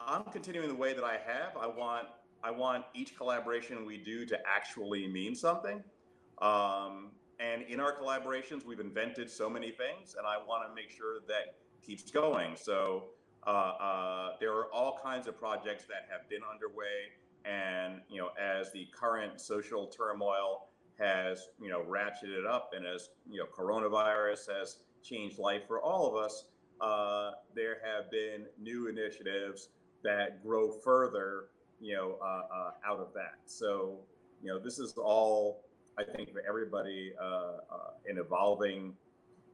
[0.00, 1.56] I'm continuing the way that I have.
[1.60, 2.08] I want
[2.42, 5.82] I want each collaboration we do to actually mean something.
[6.40, 10.90] Um, and in our collaborations, we've invented so many things, and I want to make
[10.90, 12.56] sure that keeps going.
[12.56, 13.04] So
[13.46, 17.12] uh, uh, there are all kinds of projects that have been underway,
[17.44, 23.10] and you know, as the current social turmoil has you know ratcheted up, and as
[23.28, 26.44] you know coronavirus has changed life for all of us,
[26.80, 29.70] uh, there have been new initiatives
[30.02, 31.46] that grow further,
[31.80, 33.38] you know, uh, uh, out of that.
[33.46, 34.00] So
[34.42, 35.64] you know, this is all
[35.98, 38.94] I think for everybody uh, uh, an evolving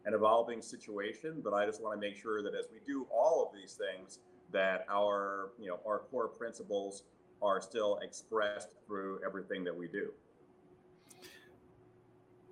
[0.04, 1.40] an evolving situation.
[1.42, 4.18] But I just want to make sure that as we do all of these things,
[4.52, 7.04] that our you know our core principles
[7.42, 10.12] are still expressed through everything that we do.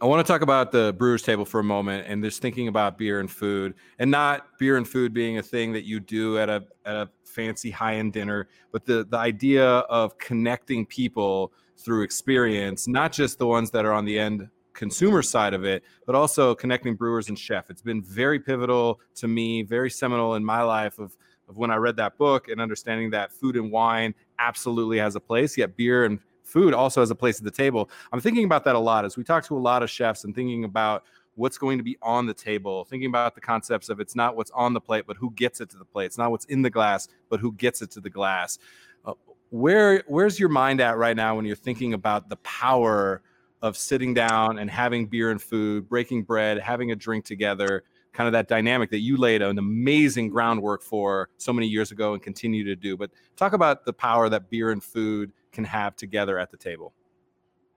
[0.03, 2.97] I want to talk about the brewer's table for a moment and just thinking about
[2.97, 6.49] beer and food and not beer and food being a thing that you do at
[6.49, 12.89] a at a fancy high-end dinner, but the the idea of connecting people through experience,
[12.89, 16.55] not just the ones that are on the end consumer side of it, but also
[16.55, 17.69] connecting brewers and chef.
[17.69, 21.15] It's been very pivotal to me, very seminal in my life of
[21.47, 25.21] of when I read that book and understanding that food and wine absolutely has a
[25.21, 27.91] place, yet beer and food also has a place at the table.
[28.13, 30.35] I'm thinking about that a lot as we talk to a lot of chefs and
[30.35, 31.05] thinking about
[31.37, 34.51] what's going to be on the table, thinking about the concepts of it's not what's
[34.51, 36.07] on the plate, but who gets it to the plate.
[36.07, 38.59] It's not what's in the glass, but who gets it to the glass.
[39.05, 39.15] Uh,
[39.51, 43.23] where where's your mind at right now when you're thinking about the power
[43.63, 48.27] of sitting down and having beer and food, breaking bread, having a drink together, kind
[48.27, 52.23] of that dynamic that you laid an amazing groundwork for so many years ago and
[52.23, 52.97] continue to do.
[52.97, 56.93] But talk about the power that beer and food can have together at the table?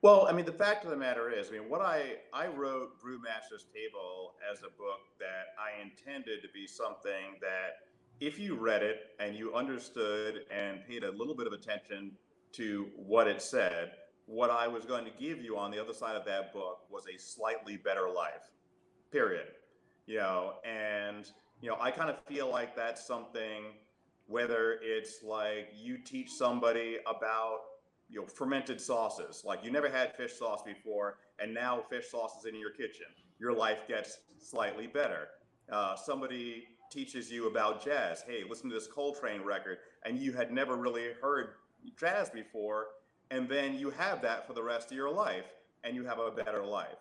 [0.02, 3.00] Well, I mean, the fact of the matter is, I mean, what I I wrote
[3.02, 7.88] Brewmaster's Table as a book that I intended to be something that
[8.20, 12.12] if you read it and you understood and paid a little bit of attention
[12.54, 13.92] to what it said,
[14.26, 17.06] what I was going to give you on the other side of that book was
[17.08, 18.52] a slightly better life.
[19.12, 19.48] Period.
[20.06, 21.30] You know, and
[21.62, 23.74] you know, I kind of feel like that's something,
[24.28, 27.60] whether it's like you teach somebody about,
[28.10, 32.38] you know, fermented sauces, like you never had fish sauce before, and now fish sauce
[32.40, 33.08] is in your kitchen,
[33.40, 35.28] your life gets slightly better.
[35.72, 38.24] Uh, somebody teaches you about jazz.
[38.26, 41.56] Hey, listen to this Coltrane record, and you had never really heard
[42.00, 42.88] jazz before,
[43.32, 45.46] and then you have that for the rest of your life,
[45.84, 47.00] and you have a better life.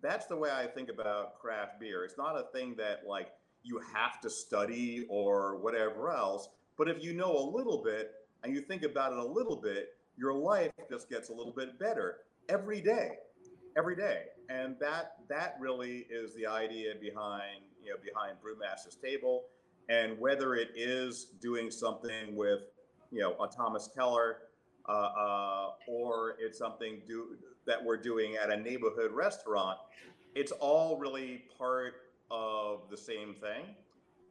[0.00, 2.04] That's the way I think about craft beer.
[2.04, 3.28] It's not a thing that like
[3.62, 6.48] you have to study or whatever else,
[6.82, 8.10] but if you know a little bit
[8.42, 11.78] and you think about it a little bit, your life just gets a little bit
[11.78, 12.16] better
[12.48, 13.18] every day,
[13.76, 14.24] every day.
[14.48, 19.44] And that that really is the idea behind you know behind Brewmaster's Table,
[19.88, 22.62] and whether it is doing something with
[23.12, 24.38] you know a Thomas Keller,
[24.88, 29.78] uh, uh, or it's something do that we're doing at a neighborhood restaurant,
[30.34, 31.94] it's all really part
[32.28, 33.76] of the same thing.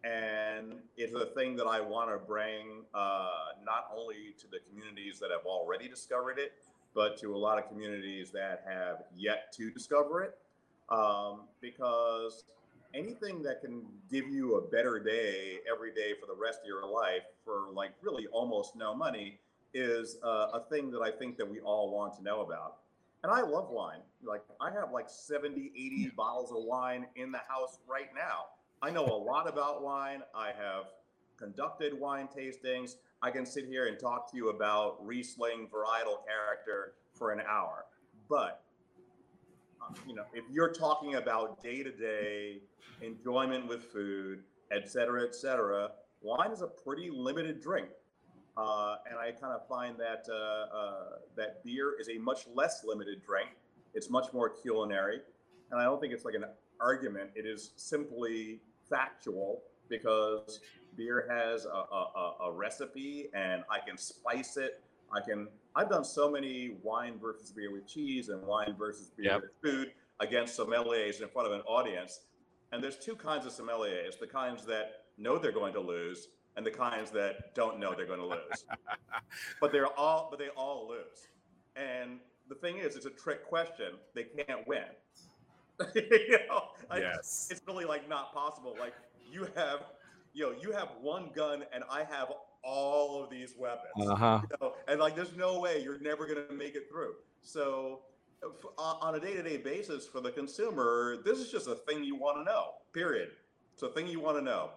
[0.04, 3.30] And it's a thing that I want to bring uh,
[3.64, 6.54] not only to the communities that have already discovered it,
[6.93, 10.38] but to a lot of communities that have yet to discover it.
[10.89, 12.43] Um, because
[12.93, 16.86] anything that can give you a better day every day for the rest of your
[16.86, 19.39] life for like really almost no money
[19.74, 22.78] is uh, a thing that I think that we all want to know about.
[23.24, 23.99] And I love wine.
[24.24, 28.47] Like I have like 70, 80 bottles of wine in the house right now.
[28.84, 30.23] I know a lot about wine.
[30.34, 30.86] I have
[31.38, 32.95] conducted wine tastings.
[33.21, 37.86] I can sit here and talk to you about Riesling varietal character for an hour.
[38.27, 38.63] But
[39.79, 42.61] uh, you know, if you're talking about day-to-day
[43.01, 47.89] enjoyment with food, et cetera, et cetera, wine is a pretty limited drink.
[48.57, 51.05] Uh, and I kind of find that uh, uh,
[51.36, 53.49] that beer is a much less limited drink.
[53.93, 55.19] It's much more culinary,
[55.69, 56.45] and I don't think it's like an
[56.79, 57.29] argument.
[57.36, 58.59] It is simply
[58.91, 60.59] factual because
[60.95, 64.83] beer has a, a, a recipe, and I can spice it.
[65.11, 65.47] I can.
[65.75, 69.41] I've done so many wine versus beer with cheese and wine versus beer yep.
[69.41, 72.21] with food against sommeliers in front of an audience.
[72.71, 76.65] And there's two kinds of sommeliers: the kinds that know they're going to lose and
[76.65, 78.65] the kinds that don't know they're going to lose.
[79.61, 81.29] but they're all, but they all lose.
[81.75, 82.19] And
[82.49, 83.93] the thing is, it's a trick question.
[84.13, 84.83] They can't win.
[85.95, 86.63] you know,
[86.95, 87.47] yes.
[87.51, 88.75] it's really like not possible.
[88.79, 88.93] Like
[89.32, 89.84] you have,
[90.34, 92.32] you know, you have one gun and I have
[92.63, 94.07] all of these weapons.
[94.07, 94.41] Uh-huh.
[94.43, 94.73] You know?
[94.88, 97.13] And like, there's no way you're never going to make it through.
[97.41, 98.01] So
[98.77, 102.43] on a day-to-day basis for the consumer, this is just a thing you want to
[102.43, 102.71] know.
[102.93, 103.29] Period.
[103.73, 104.71] It's a thing you want to know.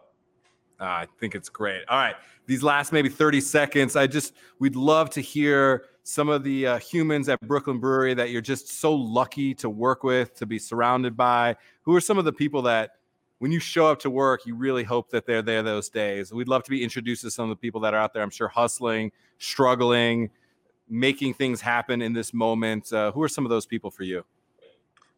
[0.80, 1.82] Uh, I think it's great.
[1.88, 6.44] All right, these last maybe 30 seconds, I just we'd love to hear some of
[6.44, 10.46] the uh, humans at Brooklyn Brewery that you're just so lucky to work with, to
[10.46, 11.56] be surrounded by.
[11.82, 12.96] Who are some of the people that,
[13.38, 16.30] when you show up to work, you really hope that they're there those days?
[16.30, 18.22] We'd love to be introduced to some of the people that are out there.
[18.22, 20.28] I'm sure hustling, struggling,
[20.90, 22.92] making things happen in this moment.
[22.92, 24.26] Uh, who are some of those people for you?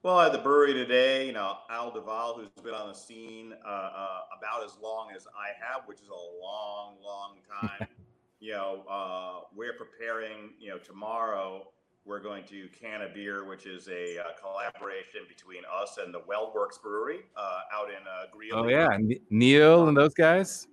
[0.04, 3.68] Well, at the brewery today, you know, Al Duval, who's been on the scene uh,
[3.68, 7.88] uh, about as long as I have, which is a long, long time.
[8.40, 11.68] you know, uh, we're preparing, you know, tomorrow
[12.04, 16.20] we're going to can a beer, which is a uh, collaboration between us and the
[16.20, 18.52] WeldWerks Brewery uh, out in uh, Greeley.
[18.52, 18.96] Oh, yeah.
[19.30, 20.68] Neil and those guys?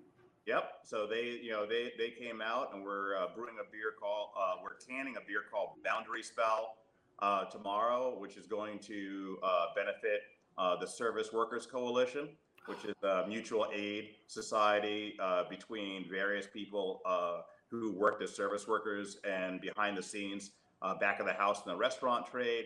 [0.45, 0.71] Yep.
[0.83, 4.29] So they, you know, they they came out and we're brewing a beer called,
[4.61, 6.75] we're canning a beer called Boundary Spell
[7.19, 10.21] uh, tomorrow, which is going to uh, benefit
[10.57, 12.29] uh, the Service Workers Coalition,
[12.65, 17.41] which is a mutual aid society uh, between various people uh,
[17.73, 20.51] who worked as service workers and behind the scenes,
[20.83, 22.65] uh, back of the house in the restaurant trade.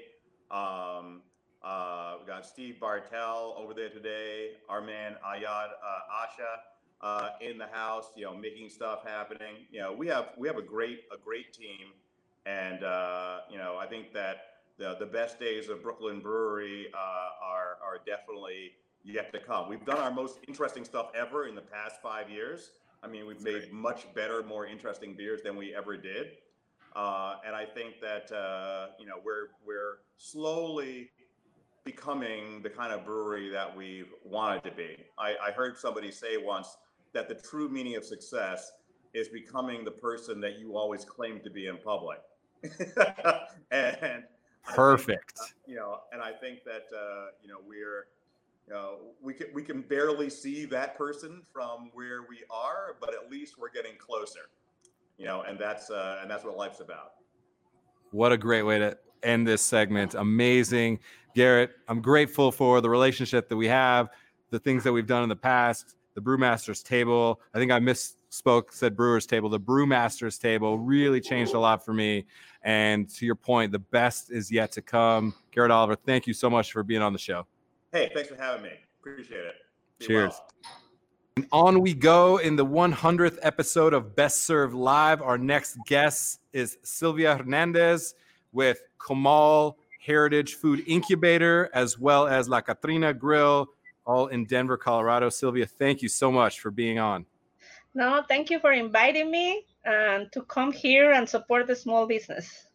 [0.52, 1.22] Um,
[1.64, 5.70] we got Steve Bartel over there today, our man Ayad
[6.12, 9.66] Asha in the house, you know, making stuff happening.
[9.72, 11.94] You know, we have we have a great a great team
[12.48, 14.38] and uh, you know, I think that
[14.78, 18.72] the the best days of Brooklyn Brewery uh, are are definitely
[19.04, 19.70] yet to come.
[19.70, 22.72] We've done our most interesting stuff ever in the past five years.
[23.04, 26.32] I mean, we've made much better, more interesting beers than we ever did.
[26.96, 31.12] Uh, and I think that uh, you know we're we're slowly
[31.84, 34.98] becoming the kind of brewery that we've wanted to be.
[35.18, 36.76] I, I heard somebody say once
[37.14, 38.72] that the true meaning of success
[39.14, 42.20] is becoming the person that you always claim to be in public.
[43.72, 44.24] and
[44.64, 45.38] perfect.
[45.38, 48.08] Think, uh, you know, and I think that uh, you know we're
[49.22, 53.58] we can we can barely see that person from where we are, but at least
[53.58, 54.50] we're getting closer.
[55.18, 57.14] You know, and that's uh, and that's what life's about.
[58.12, 60.16] What a great way to end this segment.
[60.16, 61.00] Amazing,
[61.36, 61.72] Garrett.
[61.88, 64.10] I'm grateful for the relationship that we have,
[64.50, 67.40] the things that we've done in the past the Brewmaster's table.
[67.54, 69.50] I think I misspoke, said Brewer's table.
[69.50, 72.26] The Brewmaster's table really changed a lot for me.
[72.64, 75.36] And to your point, the best is yet to come.
[75.52, 77.46] Garrett Oliver, thank you so much for being on the show.
[77.92, 78.72] Hey, thanks for having me.
[79.00, 79.56] Appreciate it.
[80.00, 80.34] Be Cheers.
[80.34, 80.74] Well.
[81.38, 85.22] And on we go in the 100th episode of Best Served Live.
[85.22, 88.16] Our next guest is Sylvia Hernandez
[88.52, 93.68] with Comal Heritage Food Incubator, as well as La Catrina Grill,
[94.06, 95.30] all in Denver, Colorado.
[95.30, 97.26] Sylvia, thank you so much for being on.
[97.94, 102.68] No, thank you for inviting me and to come here and support the small business.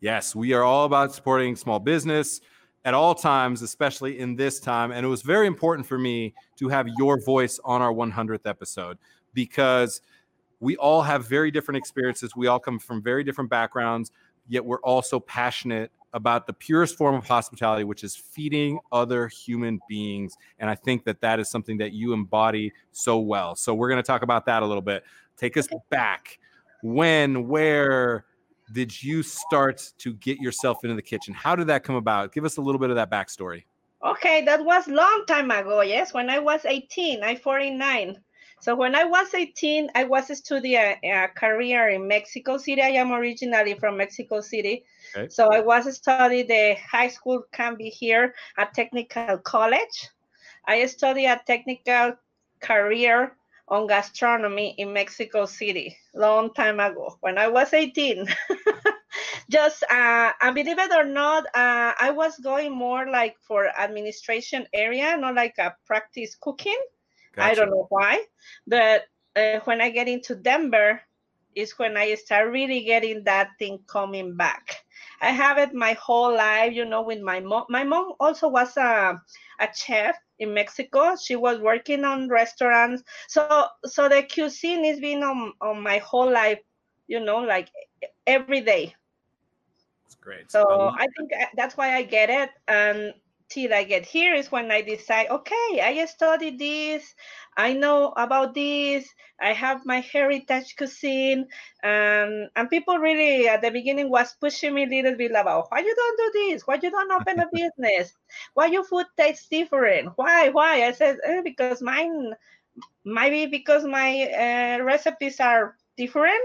[0.00, 2.40] Yes, we are all about supporting small business
[2.84, 4.90] at all times, especially in this time.
[4.90, 8.98] And it was very important for me to have your voice on our 100th episode
[9.34, 10.00] because
[10.60, 12.34] we all have very different experiences.
[12.36, 14.12] We all come from very different backgrounds,
[14.48, 19.78] yet we're also passionate about the purest form of hospitality, which is feeding other human
[19.88, 20.36] beings.
[20.58, 23.54] And I think that that is something that you embody so well.
[23.54, 25.04] So we're going to talk about that a little bit.
[25.36, 26.38] Take us back.
[26.82, 28.24] When, where
[28.72, 31.34] did you start to get yourself into the kitchen?
[31.34, 32.32] How did that come about?
[32.32, 33.64] Give us a little bit of that backstory.
[34.04, 35.82] Okay, that was long time ago.
[35.82, 38.16] Yes, when I was 18, I 49.
[38.60, 42.82] So when I was 18, I was studying a, career in Mexico City.
[42.82, 44.84] I am originally from Mexico City.
[45.16, 45.28] Okay.
[45.30, 50.10] So I was studying the high school can be here at technical college.
[50.66, 52.16] I studied a technical
[52.60, 53.36] career
[53.70, 58.26] on gastronomy in Mexico City long time ago when I was 18.
[59.50, 64.66] Just uh, and believe it or not, uh, I was going more like for administration
[64.72, 66.78] area, not like a practice cooking.
[67.34, 67.50] Gotcha.
[67.50, 68.24] I don't know why,
[68.66, 69.04] but
[69.36, 71.00] uh, when I get into Denver,
[71.54, 74.76] is when I start really getting that thing coming back.
[75.20, 77.64] I have it my whole life, you know, with my mom.
[77.68, 79.20] My mom also was a,
[79.60, 81.16] a chef in Mexico.
[81.16, 83.02] She was working on restaurants.
[83.28, 86.58] So so the cuisine has been on, on my whole life,
[87.08, 87.70] you know, like
[88.26, 88.94] every day.
[90.02, 90.50] That's great.
[90.50, 92.50] So I think uh, that's why I get it.
[92.68, 93.12] And
[93.50, 97.14] till I get here is when I decide, okay, I studied this,
[97.56, 99.08] I know about this,
[99.40, 101.46] I have my heritage cuisine,
[101.82, 105.80] and and people really at the beginning was pushing me a little bit about why
[105.80, 108.14] you don't do this, why you don't open a business,
[108.54, 110.86] why your food tastes different, why, why?
[110.86, 112.32] I said eh, because mine,
[113.04, 116.42] maybe because my uh, recipes are different,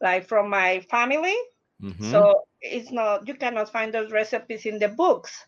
[0.00, 1.36] like from my family.
[1.82, 2.10] Mm-hmm.
[2.10, 5.46] So it's not you cannot find those recipes in the books.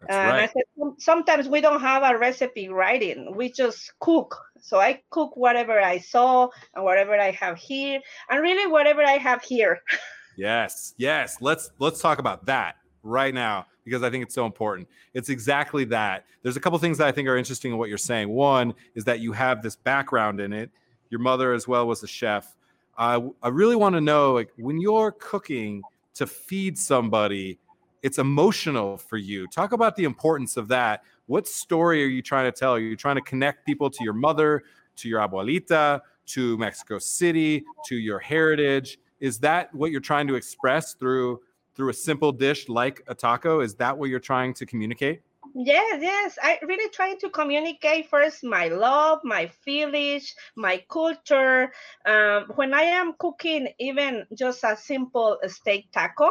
[0.00, 0.42] That's and right.
[0.48, 3.34] I said, sometimes we don't have a recipe writing.
[3.34, 4.36] We just cook.
[4.60, 9.18] So I cook whatever I saw and whatever I have here, and really whatever I
[9.18, 9.82] have here.
[10.36, 11.36] yes, yes.
[11.40, 14.88] Let's let's talk about that right now because I think it's so important.
[15.14, 16.24] It's exactly that.
[16.42, 18.28] There's a couple things that I think are interesting in what you're saying.
[18.28, 20.70] One is that you have this background in it.
[21.10, 22.56] Your mother as well was a chef.
[22.96, 25.82] I I really want to know like when you're cooking
[26.14, 27.58] to feed somebody
[28.02, 29.46] it's emotional for you.
[29.48, 31.02] Talk about the importance of that.
[31.26, 32.74] What story are you trying to tell?
[32.74, 34.62] Are you trying to connect people to your mother,
[34.96, 38.98] to your abuelita, to Mexico City, to your heritage?
[39.20, 41.40] Is that what you're trying to express through
[41.76, 43.60] through a simple dish like a taco?
[43.60, 45.22] Is that what you're trying to communicate?
[45.54, 46.38] Yes, yes.
[46.42, 51.72] I really trying to communicate first my love, my feelings, my culture.
[52.06, 56.30] Um, when I am cooking, even just a simple steak taco,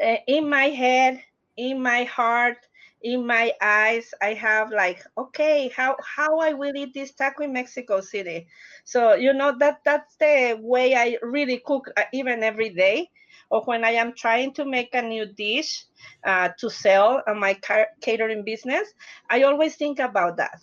[0.00, 1.22] uh, in my head,
[1.56, 2.58] in my heart,
[3.02, 7.52] in my eyes, I have like, okay, how how I will eat this taco in
[7.52, 8.46] Mexico City.
[8.84, 13.10] So you know that that's the way I really cook uh, even every day.
[13.50, 15.84] Or when I am trying to make a new dish
[16.24, 17.58] uh, to sell on my
[18.00, 18.92] catering business,
[19.28, 20.60] I always think about that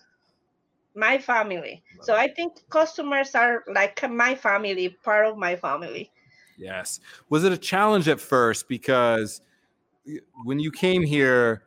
[0.95, 1.83] my family.
[2.01, 6.11] So I think customers are like my family, part of my family.
[6.59, 6.99] Yes.
[7.29, 8.67] Was it a challenge at first?
[8.67, 9.41] Because
[10.43, 11.63] when you came here,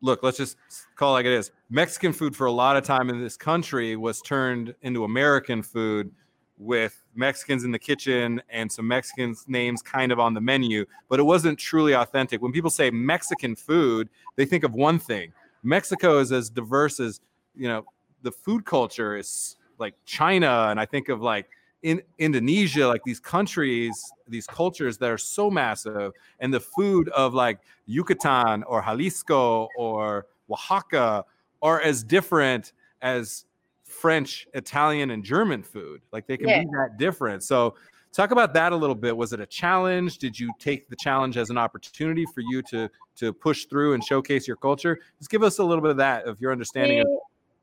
[0.00, 0.56] look, let's just
[0.94, 1.50] call it like it is.
[1.68, 6.12] Mexican food for a lot of time in this country was turned into American food
[6.58, 11.20] with Mexicans in the kitchen and some Mexicans names kind of on the menu, but
[11.20, 12.40] it wasn't truly authentic.
[12.40, 15.32] When people say Mexican food, they think of one thing.
[15.62, 17.20] Mexico is as diverse as,
[17.54, 17.84] you know,
[18.22, 21.48] the food culture is like China and I think of like
[21.82, 23.94] in Indonesia, like these countries,
[24.26, 30.26] these cultures that are so massive, and the food of like Yucatan or Jalisco or
[30.50, 31.24] Oaxaca
[31.62, 32.72] are as different
[33.02, 33.44] as
[33.84, 36.00] French, Italian, and German food.
[36.12, 36.60] Like they can yeah.
[36.60, 37.42] be that different.
[37.42, 37.74] So,
[38.12, 39.16] talk about that a little bit.
[39.16, 40.18] Was it a challenge?
[40.18, 44.02] Did you take the challenge as an opportunity for you to to push through and
[44.02, 44.98] showcase your culture?
[45.18, 47.06] Just give us a little bit of that of your understanding of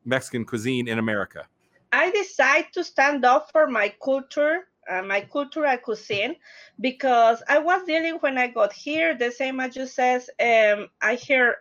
[0.05, 1.45] Mexican cuisine in America.
[1.93, 6.35] I decided to stand up for my culture, uh, my cultural cuisine,
[6.81, 11.15] because I was dealing when I got here, the same as you says, um, I
[11.15, 11.57] hear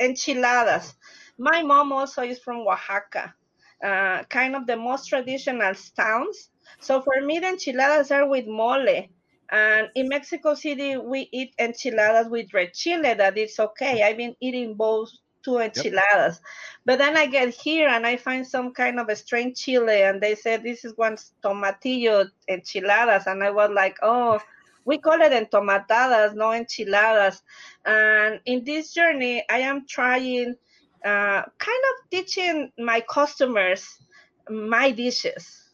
[0.00, 0.94] enchiladas.
[1.38, 3.34] My mom also is from Oaxaca,
[3.84, 6.48] uh, kind of the most traditional towns.
[6.80, 9.04] So for me, the enchiladas are with mole.
[9.52, 13.12] And in Mexico City, we eat enchiladas with red chile.
[13.14, 14.02] That is okay.
[14.02, 15.10] I've been eating both
[15.46, 16.34] two enchiladas.
[16.36, 16.44] Yep.
[16.84, 20.20] But then I get here and I find some kind of a strange chile, and
[20.20, 24.40] they said this is one tomatillo enchiladas, and I was like, oh,
[24.84, 27.42] we call it entomatadas, no enchiladas.
[27.84, 30.56] And in this journey, I am trying,
[31.04, 33.86] uh, kind of teaching my customers
[34.48, 35.66] my dishes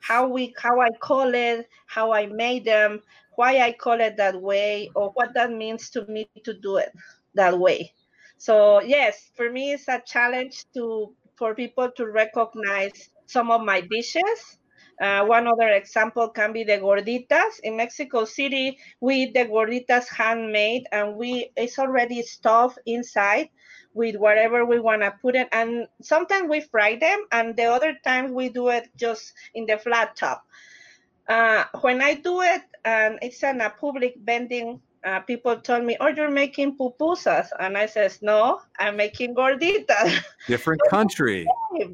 [0.00, 3.00] how we how I call it, how I made them,
[3.36, 6.92] why I call it that way, or what that means to me to do it
[7.34, 7.92] that way.
[8.38, 13.80] So yes, for me it's a challenge to for people to recognize some of my
[13.82, 14.58] dishes.
[15.00, 17.60] Uh, one other example can be the gorditas.
[17.62, 23.48] In Mexico City, we eat the gorditas handmade and we it's already stuffed inside
[23.92, 25.48] with whatever we want to put it.
[25.52, 29.78] And sometimes we fry them, and the other times we do it just in the
[29.78, 30.42] flat top.
[31.28, 35.96] Uh, when I do it, and it's in a public vending uh, people told me,
[36.00, 41.46] "Oh, you're making pupusas," and I says, "No, I'm making gorditas." Different country.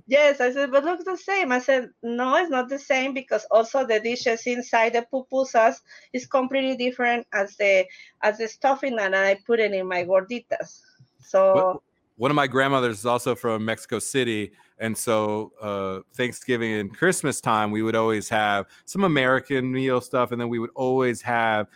[0.07, 1.53] yes, I said, but looks the same.
[1.53, 5.83] I said, "No, it's not the same because also the dishes inside the pupusas
[6.15, 7.87] is completely different as the
[8.23, 10.81] as the stuffing that I put it in my gorditas."
[11.21, 11.55] So.
[11.55, 11.83] What,
[12.17, 17.41] one of my grandmothers is also from Mexico City, and so uh, Thanksgiving and Christmas
[17.41, 21.69] time, we would always have some American meal stuff, and then we would always have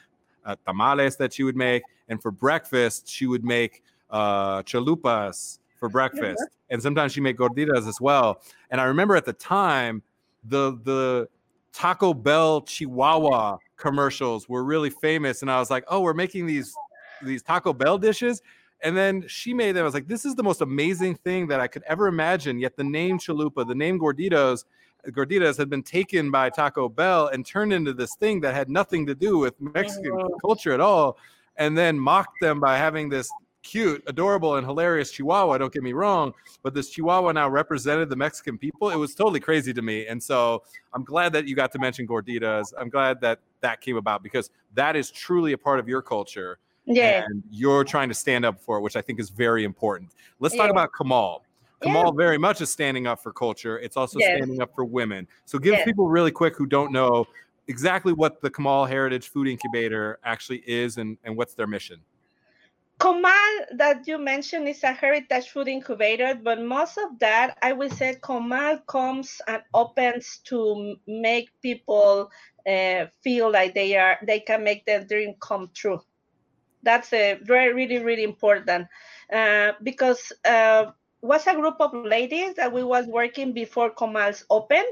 [0.46, 5.88] uh, tamales that she would make, and for breakfast she would make uh, chalupas for
[5.88, 6.74] breakfast, yeah.
[6.74, 8.40] and sometimes she make gorditas as well.
[8.70, 10.02] And I remember at the time,
[10.44, 11.28] the the
[11.72, 16.74] Taco Bell Chihuahua commercials were really famous, and I was like, oh, we're making these
[17.22, 18.40] these Taco Bell dishes.
[18.82, 19.82] And then she made them.
[19.82, 22.58] I was like, this is the most amazing thing that I could ever imagine.
[22.58, 24.64] Yet the name chalupa, the name gorditos,
[25.12, 29.06] gorditas had been taken by Taco Bell and turned into this thing that had nothing
[29.06, 30.36] to do with Mexican oh.
[30.40, 31.18] culture at all,
[31.56, 33.30] and then mocked them by having this
[33.62, 35.58] cute, adorable, and hilarious Chihuahua.
[35.58, 36.32] Don't get me wrong,
[36.62, 38.90] but this Chihuahua now represented the Mexican people.
[38.90, 42.06] It was totally crazy to me, and so I'm glad that you got to mention
[42.06, 42.72] gorditas.
[42.78, 46.58] I'm glad that that came about because that is truly a part of your culture.
[46.84, 47.24] Yeah.
[47.26, 50.12] And you're trying to stand up for it, which I think is very important.
[50.38, 50.62] Let's yeah.
[50.62, 51.40] talk about Comal.
[51.82, 52.10] Comal yeah.
[52.16, 53.78] very much is standing up for culture.
[53.78, 54.38] It's also yes.
[54.38, 55.28] standing up for women.
[55.44, 55.84] So give yes.
[55.84, 57.26] people really quick who don't know
[57.68, 62.00] exactly what the Comal Heritage Food Incubator actually is and, and what's their mission.
[62.98, 67.92] Comal that you mentioned is a heritage food incubator, but most of that I would
[67.92, 72.30] say Comal comes and opens to make people
[72.66, 76.00] uh, feel like they are they can make their dream come true.
[76.84, 78.88] That's a very really really important
[79.30, 80.92] uh, because uh,
[81.22, 84.84] was a group of ladies that we was working before Comals open,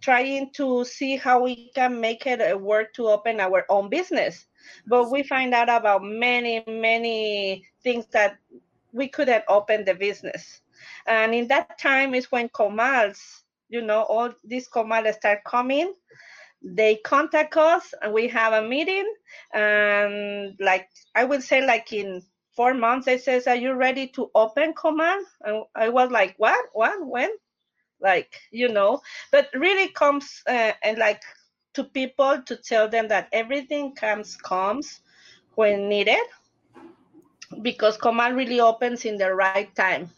[0.00, 4.46] trying to see how we can make it uh, work to open our own business.
[4.86, 8.38] But we find out about many, many things that
[8.92, 10.60] we couldn't open the business.
[11.06, 15.94] And in that time is when Comals, you know, all these Comals start coming.
[16.62, 19.10] They contact us and we have a meeting.
[19.54, 22.22] And like I would say, like in
[22.60, 26.62] four months, they says, "Are you ready to open Comal?" And I was like, "What?
[26.74, 26.96] What?
[27.06, 27.30] When?"
[28.08, 29.00] Like you know,
[29.32, 31.22] but really comes uh, and like
[31.72, 35.00] to people to tell them that everything comes comes
[35.54, 36.26] when needed
[37.62, 40.10] because Comal really opens in the right time.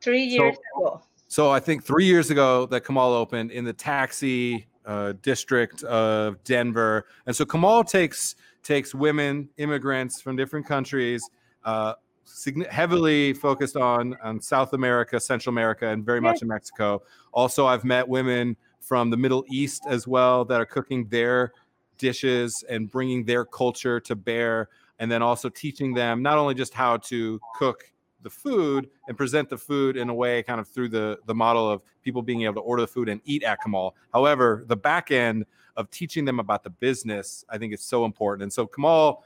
[0.00, 1.02] Three years so, ago.
[1.28, 6.42] So I think three years ago that Comal opened in the taxi uh, district of
[6.44, 11.28] Denver, and so Comal takes takes women, immigrants from different countries,
[11.64, 11.94] uh,
[12.70, 17.02] heavily focused on, on South America, Central America, and very much in Mexico.
[17.32, 21.52] Also, I've met women from the Middle East as well that are cooking their
[21.98, 26.74] dishes and bringing their culture to bear, and then also teaching them not only just
[26.74, 27.84] how to cook
[28.22, 31.70] the food and present the food in a way kind of through the the model
[31.70, 33.92] of people being able to order the food and eat at Comal.
[34.12, 35.44] However, the back end
[35.76, 38.44] of teaching them about the business, I think is so important.
[38.44, 39.22] And so Comal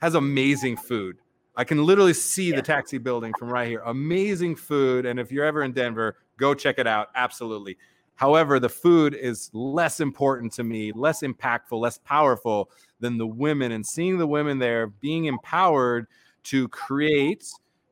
[0.00, 1.18] has amazing food.
[1.56, 2.56] I can literally see yeah.
[2.56, 3.82] the taxi building from right here.
[3.84, 5.04] Amazing food.
[5.06, 7.08] And if you're ever in Denver, go check it out.
[7.14, 7.76] Absolutely.
[8.14, 12.70] However, the food is less important to me, less impactful, less powerful
[13.00, 16.06] than the women and seeing the women there being empowered
[16.44, 17.46] to create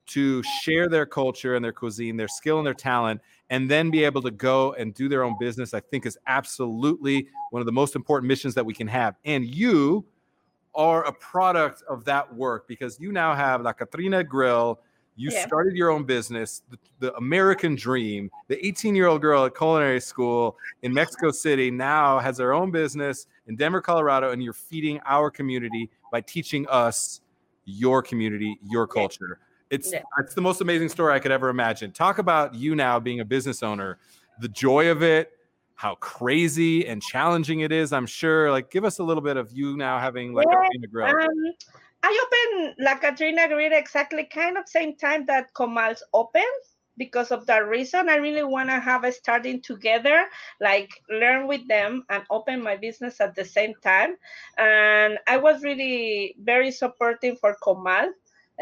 [0.08, 3.20] to share their culture and their cuisine, their skill and their talent,
[3.50, 7.28] and then be able to go and do their own business, I think is absolutely
[7.50, 9.16] one of the most important missions that we can have.
[9.24, 10.04] And you
[10.74, 14.78] are a product of that work because you now have La Katrina Grill.
[15.16, 15.44] You Yeah.
[15.46, 18.30] started your own business, the, the American dream.
[18.46, 22.70] The 18 year old girl at culinary school in Mexico City now has her own
[22.70, 27.22] business in Denver, Colorado, and you're feeding our community by teaching us
[27.64, 29.40] your community, your culture.
[29.70, 30.02] It's Yeah.
[30.18, 31.92] it's the most amazing story I could ever imagine.
[31.92, 33.98] Talk about you now being a business owner,
[34.40, 35.32] the joy of it,
[35.74, 37.92] how crazy and challenging it is.
[37.92, 38.50] I'm sure.
[38.50, 41.06] Like, give us a little bit of you now having like Yeah, a grill.
[41.06, 41.52] Um,
[42.02, 46.44] I opened La Katrina Grill exactly kind of same time that Comal's opened
[46.96, 48.08] because of that reason.
[48.08, 50.26] I really want to have a starting together,
[50.60, 54.16] like learn with them and open my business at the same time.
[54.58, 58.10] And I was really very supportive for Comal,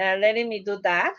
[0.00, 1.14] uh, letting me do that.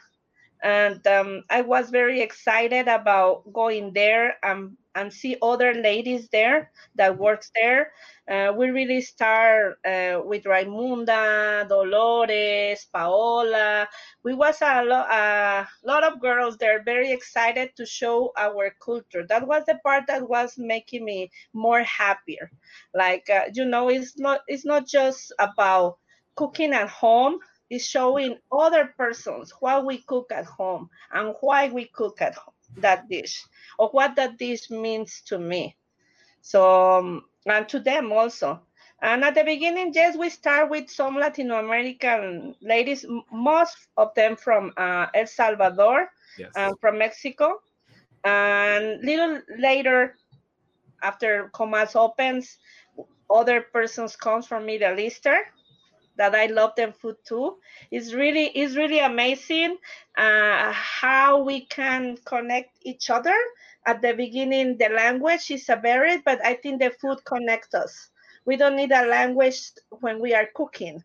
[0.64, 6.72] And um, I was very excited about going there and, and see other ladies there
[6.96, 7.92] that works there
[8.30, 13.88] uh, we really start uh, with Raimunda, Dolores, Paola.
[14.24, 19.26] We was a, lo- a lot of girls there, very excited to show our culture.
[19.30, 22.52] That was the part that was making me more happier.
[22.94, 25.98] Like uh, you know, it's not it's not just about
[26.36, 27.40] cooking at home.
[27.70, 32.54] It's showing other persons what we cook at home and why we cook at home,
[32.78, 33.44] that dish
[33.78, 35.76] or what that dish means to me.
[36.42, 38.62] So um, and to them also.
[39.02, 44.36] And at the beginning, yes, we start with some Latin American ladies, most of them
[44.36, 46.52] from uh, El Salvador yes.
[46.56, 47.62] and from Mexico.
[48.24, 50.16] And little later,
[51.04, 52.58] after Comals opens,
[53.30, 55.44] other persons comes from Middle Eastern
[56.18, 57.58] that I love them food too.
[57.92, 59.78] It's really it's really amazing
[60.18, 63.36] uh, how we can connect each other.
[63.86, 68.10] At the beginning, the language is a barrier, but I think the food connects us.
[68.46, 71.04] We don't need a language when we are cooking.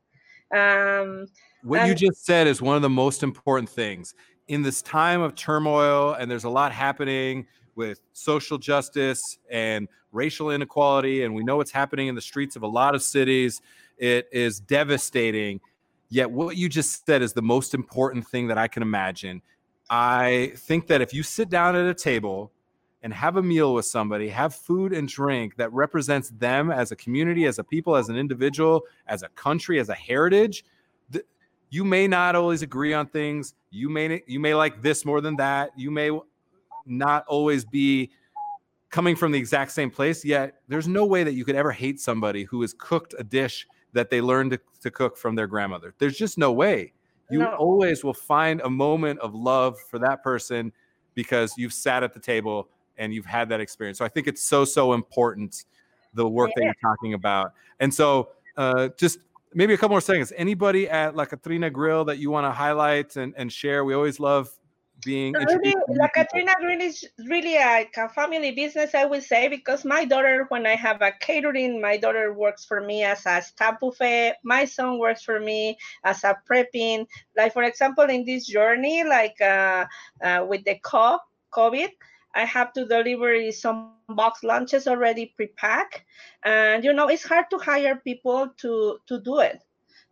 [0.55, 1.27] Um,
[1.63, 4.15] what you just said is one of the most important things
[4.49, 10.51] in this time of turmoil and there's a lot happening with social justice and racial
[10.51, 13.63] inequality and we know what's happening in the streets of a lot of cities
[14.03, 15.61] it is devastating
[16.11, 19.41] yet what you just said is the most important thing that i can imagine.
[19.89, 22.51] I think that if you sit down at a table
[23.03, 26.97] and have a meal with somebody have food and drink that represents them as a
[26.97, 30.65] community as a people as an individual as a country as a heritage
[31.13, 31.25] th-
[31.71, 33.55] you may not always agree on things.
[33.71, 35.71] You may you may like this more than that.
[35.77, 36.11] You may
[36.87, 38.11] not always be
[38.91, 41.99] coming from the exact same place yet there's no way that you could ever hate
[41.99, 45.95] somebody who has cooked a dish that they learned to, to cook from their grandmother
[45.99, 46.93] there's just no way
[47.31, 47.55] you No.
[47.55, 50.73] always will find a moment of love for that person
[51.15, 52.69] because you've sat at the table
[52.99, 55.65] and you've had that experience so i think it's so so important
[56.15, 59.19] the work that you're talking about and so uh, just
[59.55, 60.33] maybe a couple more seconds.
[60.37, 63.85] Anybody at La Catrina Grill that you want to highlight and, and share?
[63.85, 64.51] We always love
[65.05, 66.09] being really, La.
[66.09, 70.67] Catrina Grill is really like a family business, I would say, because my daughter, when
[70.67, 74.35] I have a catering, my daughter works for me as a staff buffet.
[74.45, 77.07] My son works for me as a prepping.
[77.37, 79.87] Like for example, in this journey, like uh,
[80.23, 81.89] uh, with the COVID,
[82.35, 86.03] I have to deliver some box lunches already pre-packed,
[86.45, 89.63] and you know it's hard to hire people to to do it.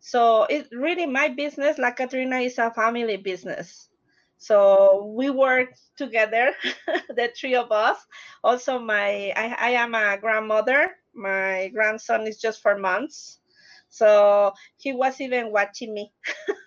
[0.01, 3.90] So it really my business, La Katrina, is a family business.
[4.41, 6.53] So we work together,
[7.11, 7.99] the three of us.
[8.43, 10.97] Also, my I, I am a grandmother.
[11.15, 13.41] My grandson is just four months,
[13.91, 16.11] so he was even watching me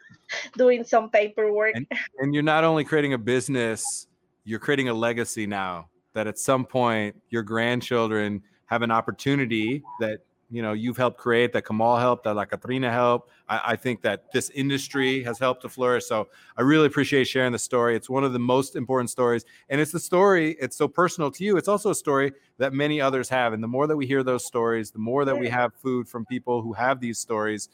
[0.58, 1.76] doing some paperwork.
[1.76, 1.88] And-
[2.20, 4.08] and you're not only creating a business,
[4.46, 10.20] you're creating a legacy now that at some point your grandchildren have an opportunity that
[10.54, 13.32] you know you've helped create that Comal helped that La Catrina helped.
[13.50, 16.06] I, I think that this industry has helped to flourish.
[16.06, 17.96] So I really appreciate sharing the story.
[17.96, 19.46] It's one of the most important stories.
[19.70, 21.58] And it's the story, it's so personal to you.
[21.58, 23.54] It's also a story that many others have.
[23.54, 26.24] And the more that we hear those stories, the more that we have food from
[26.28, 27.70] people who have these stories,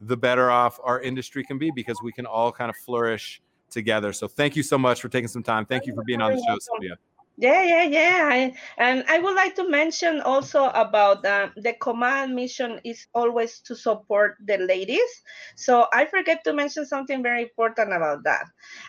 [0.00, 4.12] the better off our industry can be because we can all kind of flourish together.
[4.12, 5.66] So thank you so much for taking some time.
[5.66, 6.96] Thank you for being on the show, Sylvia.
[7.36, 8.28] Yeah, yeah, yeah.
[8.30, 13.60] I, and I would like to mention also about um, the Comal mission is always
[13.60, 15.10] to support the ladies.
[15.56, 18.44] So I forget to mention something very important about that.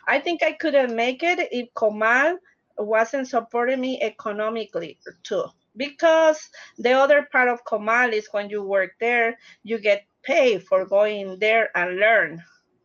[0.07, 2.37] I think I couldn't make it if Comal
[2.77, 5.45] wasn't supporting me economically too.
[5.75, 10.85] Because the other part of Comal is when you work there, you get paid for
[10.85, 12.43] going there and learn.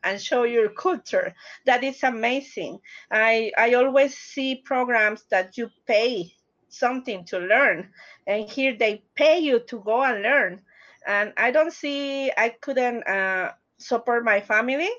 [0.08, 1.34] And show your culture.
[1.66, 2.80] That is amazing.
[3.10, 6.32] I I always see programs that you pay
[6.68, 7.90] something to learn,
[8.26, 10.62] and here they pay you to go and learn.
[11.06, 14.90] And I don't see I couldn't uh, support my family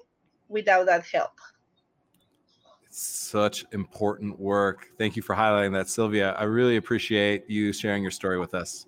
[0.47, 1.34] without that help.
[2.91, 4.89] Such important work.
[4.97, 6.34] Thank you for highlighting that, Sylvia.
[6.34, 8.88] I really appreciate you sharing your story with us.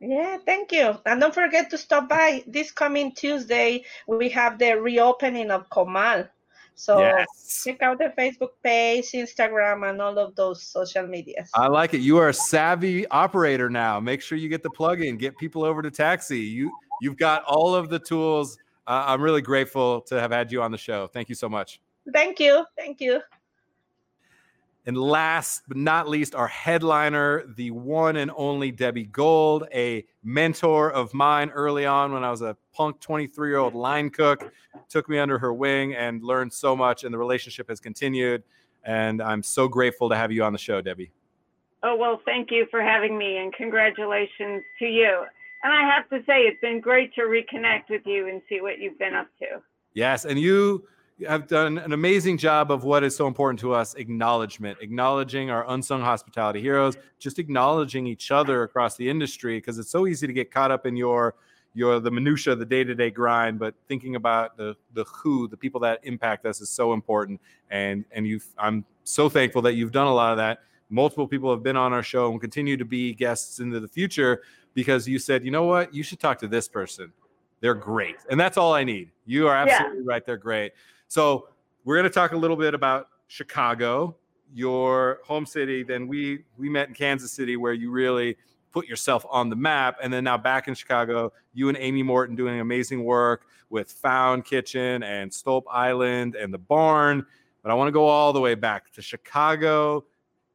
[0.00, 0.98] Yeah, thank you.
[1.04, 3.84] And don't forget to stop by this coming Tuesday.
[4.08, 6.28] We have the reopening of Comal.
[6.74, 7.62] So yes.
[7.62, 11.50] check out the Facebook page, Instagram, and all of those social medias.
[11.54, 12.00] I like it.
[12.00, 14.00] You are a savvy operator now.
[14.00, 16.38] Make sure you get the plug in, get people over to taxi.
[16.40, 16.72] You
[17.02, 18.56] you've got all of the tools.
[18.86, 21.06] Uh, I'm really grateful to have had you on the show.
[21.08, 21.82] Thank you so much.
[22.14, 22.64] Thank you.
[22.78, 23.20] Thank you.
[24.86, 30.90] And last but not least, our headliner, the one and only Debbie Gold, a mentor
[30.90, 34.52] of mine early on when I was a punk 23 year old line cook,
[34.88, 37.04] took me under her wing and learned so much.
[37.04, 38.42] And the relationship has continued.
[38.84, 41.12] And I'm so grateful to have you on the show, Debbie.
[41.82, 45.24] Oh, well, thank you for having me and congratulations to you.
[45.62, 48.78] And I have to say, it's been great to reconnect with you and see what
[48.78, 49.62] you've been up to.
[49.94, 50.24] Yes.
[50.24, 50.86] And you
[51.26, 55.68] have done an amazing job of what is so important to us acknowledgement, acknowledging our
[55.70, 60.32] unsung hospitality heroes, just acknowledging each other across the industry because it's so easy to
[60.32, 61.34] get caught up in your
[61.72, 66.00] your the minutia, the day-to-day grind, but thinking about the the who, the people that
[66.02, 67.40] impact us is so important.
[67.70, 70.60] And and you I'm so thankful that you've done a lot of that.
[70.88, 74.42] Multiple people have been on our show and continue to be guests into the future
[74.74, 77.12] because you said, you know what, you should talk to this person.
[77.60, 78.16] They're great.
[78.30, 79.10] And that's all I need.
[79.26, 80.04] You are absolutely yeah.
[80.06, 80.24] right.
[80.24, 80.72] They're great.
[81.10, 81.48] So
[81.84, 84.14] we're going to talk a little bit about Chicago,
[84.54, 85.82] your home city.
[85.82, 88.36] Then we we met in Kansas City, where you really
[88.70, 89.96] put yourself on the map.
[90.00, 94.44] And then now back in Chicago, you and Amy Morton doing amazing work with Found
[94.44, 97.26] Kitchen and Stolp Island and the Barn.
[97.64, 100.04] But I want to go all the way back to Chicago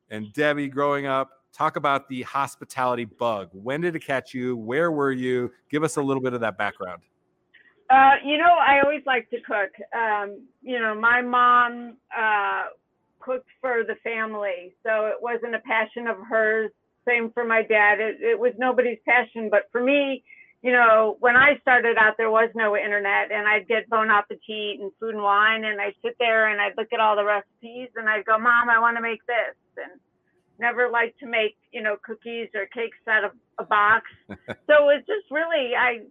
[0.09, 1.31] and Debbie growing up.
[1.51, 3.49] Talk about the hospitality bug.
[3.51, 4.55] When did it catch you?
[4.55, 5.51] Where were you?
[5.69, 7.01] Give us a little bit of that background.
[7.89, 9.71] Uh, you know, I always like to cook.
[9.95, 12.69] Um, you know, my mom uh,
[13.19, 16.71] cooked for the family, so it wasn't a passion of hers.
[17.07, 17.99] Same for my dad.
[17.99, 20.23] It, it was nobody's passion, but for me,
[20.63, 24.81] you know, when I started out, there was no internet, and I'd get Bon Appetit
[24.81, 27.89] and Food and Wine, and I'd sit there and I'd look at all the recipes,
[27.95, 29.99] and I'd go, "Mom, I want to make this," and
[30.57, 34.05] never liked to make, you know, cookies or cakes out of a box.
[34.65, 36.01] so it's just really, I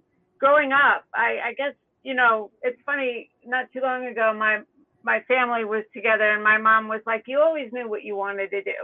[0.44, 1.72] growing up, I, I guess
[2.02, 3.30] you know it's funny.
[3.46, 4.60] Not too long ago, my
[5.02, 8.50] my family was together, and my mom was like, "You always knew what you wanted
[8.50, 8.78] to do,"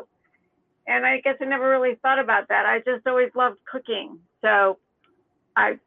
[0.87, 2.65] and I guess I never really thought about that.
[2.65, 4.79] I just always loved cooking, so
[5.55, 5.79] I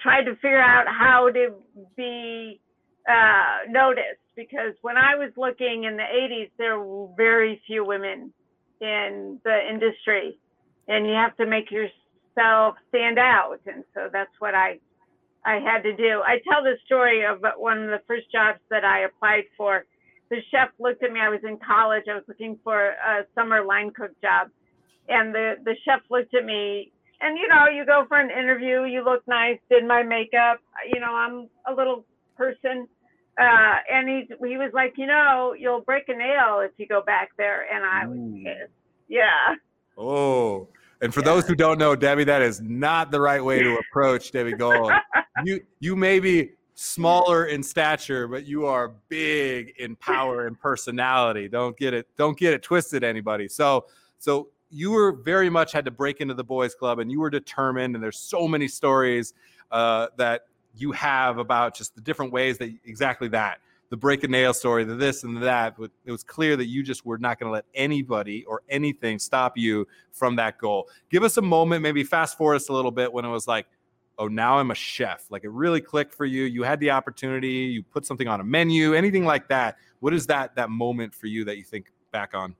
[0.00, 1.54] tried to figure out how to
[1.96, 2.60] be
[3.08, 8.32] uh, noticed because when I was looking in the 80s, there were very few women
[8.80, 10.38] in the industry,
[10.86, 11.88] and you have to make your
[12.34, 13.58] self stand out.
[13.66, 14.78] And so that's what I
[15.44, 16.22] I had to do.
[16.24, 19.84] I tell the story of one of the first jobs that I applied for.
[20.30, 21.20] The chef looked at me.
[21.20, 22.04] I was in college.
[22.10, 24.48] I was looking for a summer line cook job,
[25.08, 26.92] and the the chef looked at me.
[27.20, 28.84] And you know, you go for an interview.
[28.84, 29.58] You look nice.
[29.70, 30.58] Did my makeup.
[30.92, 32.04] You know, I'm a little
[32.36, 32.88] person.
[33.38, 37.02] Uh, and he he was like, you know, you'll break a nail if you go
[37.02, 37.66] back there.
[37.72, 38.72] And I was pissed.
[39.08, 39.56] Yeah.
[39.98, 40.68] Oh,
[41.02, 41.26] and for yeah.
[41.26, 44.92] those who don't know, Debbie, that is not the right way to approach Debbie Gold.
[45.44, 51.48] you you may be smaller in stature, but you are big in power and personality.
[51.48, 53.48] Don't get it don't get it twisted, anybody.
[53.48, 53.86] So
[54.18, 57.30] so you were very much had to break into the boys club and you were
[57.30, 59.34] determined and there's so many stories
[59.70, 63.58] uh, that you have about just the different ways that exactly that
[63.92, 65.76] the break a nail story, the this and that.
[65.78, 69.18] But it was clear that you just were not going to let anybody or anything
[69.18, 70.88] stop you from that goal.
[71.10, 73.66] Give us a moment, maybe fast forward us a little bit when it was like,
[74.16, 75.26] oh, now I'm a chef.
[75.28, 76.44] Like it really clicked for you.
[76.44, 77.48] You had the opportunity.
[77.48, 79.76] You put something on a menu, anything like that.
[80.00, 82.56] What is that that moment for you that you think back on?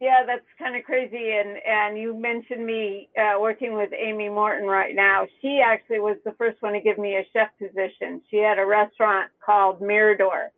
[0.00, 1.32] Yeah, that's kind of crazy.
[1.32, 5.26] And and you mentioned me uh, working with Amy Morton right now.
[5.40, 8.20] She actually was the first one to give me a chef position.
[8.30, 10.50] She had a restaurant called Mirador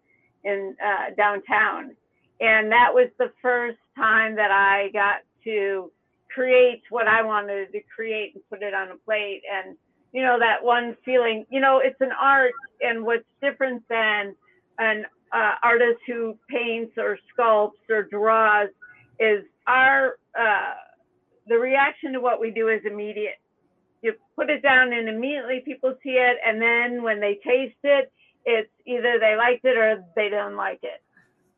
[0.42, 1.94] in uh, downtown,
[2.40, 5.92] and that was the first time that I got to
[6.34, 9.42] create what I wanted to create and put it on a plate.
[9.52, 9.76] And
[10.12, 11.46] you know that one feeling.
[11.48, 14.34] You know, it's an art, and what's different than
[14.80, 18.68] an uh, artist who paints or sculpts or draws
[19.18, 20.74] is our uh,
[21.46, 23.40] the reaction to what we do is immediate.
[24.02, 28.12] You put it down and immediately people see it, and then when they taste it,
[28.44, 31.02] It's either they liked it or they didn't like it.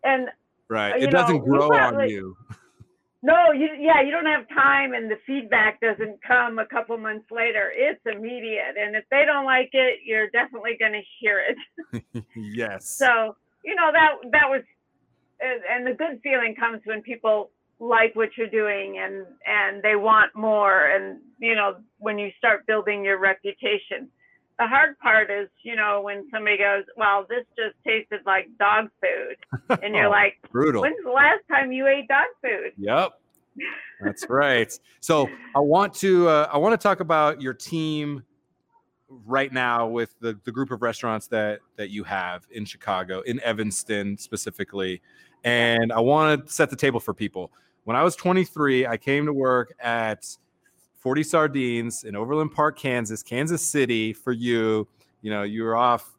[0.03, 0.29] And
[0.71, 1.03] Right.
[1.03, 2.37] It doesn't know, grow on you.
[3.23, 7.27] no, you yeah, you don't have time and the feedback doesn't come a couple months
[7.31, 7.73] later.
[7.75, 8.77] It's immediate.
[8.81, 12.25] And if they don't like it, you're definitely going to hear it.
[12.37, 12.89] yes.
[12.97, 14.63] So, you know, that that was
[15.41, 19.97] and- and the good feeling comes when people like what you're doing and and they
[19.97, 24.07] want more and you know when you start building your reputation
[24.59, 28.89] the hard part is you know when somebody goes well this just tasted like dog
[29.01, 30.83] food and you're Oh, like brutal.
[30.83, 33.13] when's the last time you ate dog food Yep.
[34.03, 34.73] That's right.
[35.01, 38.23] So I want to uh, I want to talk about your team
[39.27, 43.41] right now with the, the group of restaurants that that you have in Chicago, in
[43.41, 45.03] Evanston specifically.
[45.45, 47.51] And I want to set the table for people.
[47.85, 50.27] When I was 23, I came to work at
[50.99, 54.87] 40 Sardines in Overland Park, Kansas, Kansas City for you.
[55.23, 56.17] You know, you were off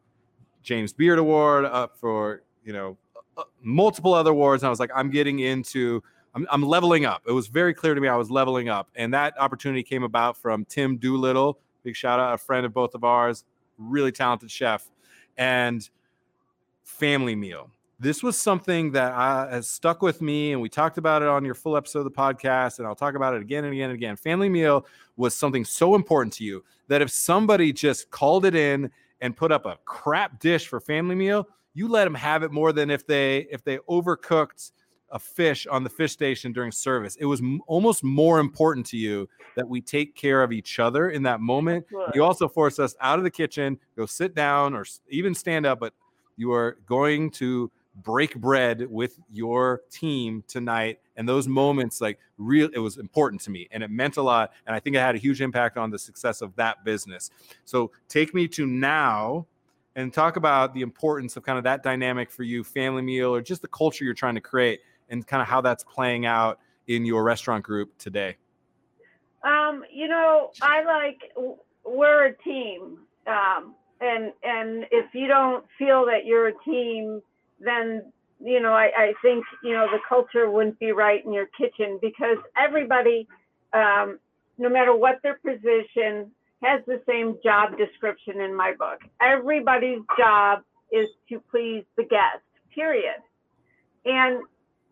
[0.64, 2.98] James Beard Award up for, you know,
[3.38, 4.64] uh, multiple other awards.
[4.64, 6.02] And I was like, I'm getting into
[6.34, 7.24] I'm, I'm leveling up.
[7.28, 8.90] It was very clear to me I was leveling up.
[8.96, 11.60] And that opportunity came about from Tim Doolittle.
[11.84, 13.44] Big shout out, a friend of both of ours,
[13.78, 14.90] really talented chef,
[15.38, 15.90] and
[16.84, 17.70] family meal.
[18.02, 21.46] This was something that uh, has stuck with me, and we talked about it on
[21.46, 23.96] your full episode of the podcast, and I'll talk about it again and again and
[23.96, 24.16] again.
[24.16, 24.88] Family meal
[25.18, 28.90] was something so important to you that if somebody just called it in
[29.22, 32.74] and put up a crap dish for family meal, you let them have it more
[32.74, 34.72] than if they if they overcooked
[35.12, 37.16] a fish on the fish station during service.
[37.18, 41.12] It was m- almost more important to you that we take care of each other
[41.12, 41.86] in that moment.
[42.16, 45.80] You also forced us out of the kitchen, go sit down or even stand up,
[45.80, 45.94] but
[46.36, 51.00] you are going to break bread with your team tonight.
[51.16, 54.54] And those moments, like real, it was important to me and it meant a lot.
[54.66, 57.32] And I think it had a huge impact on the success of that business.
[57.66, 59.46] So take me to now
[59.96, 63.42] and talk about the importance of kind of that dynamic for you, family meal, or
[63.42, 64.80] just the culture you're trying to create
[65.10, 68.38] and kind of how that's playing out in your restaurant group today.
[69.44, 71.32] Um, you know, I like
[71.86, 77.22] we're a team, um, and and if you don't feel that you're a team,
[77.64, 78.04] then
[78.40, 82.00] you know I, I think you know the culture wouldn't be right in your kitchen
[82.02, 83.28] because everybody,
[83.74, 84.20] um,
[84.58, 86.32] no matter what their position,
[86.64, 89.00] has the same job description in my book.
[89.22, 92.44] Everybody's job is to please the guest.
[92.74, 93.22] Period.
[94.06, 94.44] And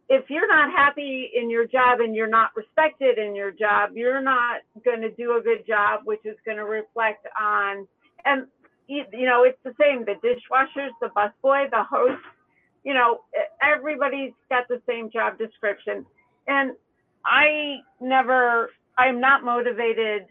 [0.09, 4.21] if you're not happy in your job and you're not respected in your job, you're
[4.21, 7.87] not going to do a good job, which is going to reflect on,
[8.25, 8.47] and
[8.87, 10.03] you know, it's the same.
[10.03, 12.23] The dishwashers, the busboy, the host,
[12.89, 13.19] you know,
[13.61, 16.03] everybody's got the same job description.
[16.47, 16.71] And
[17.23, 20.25] I never, I'm not motivated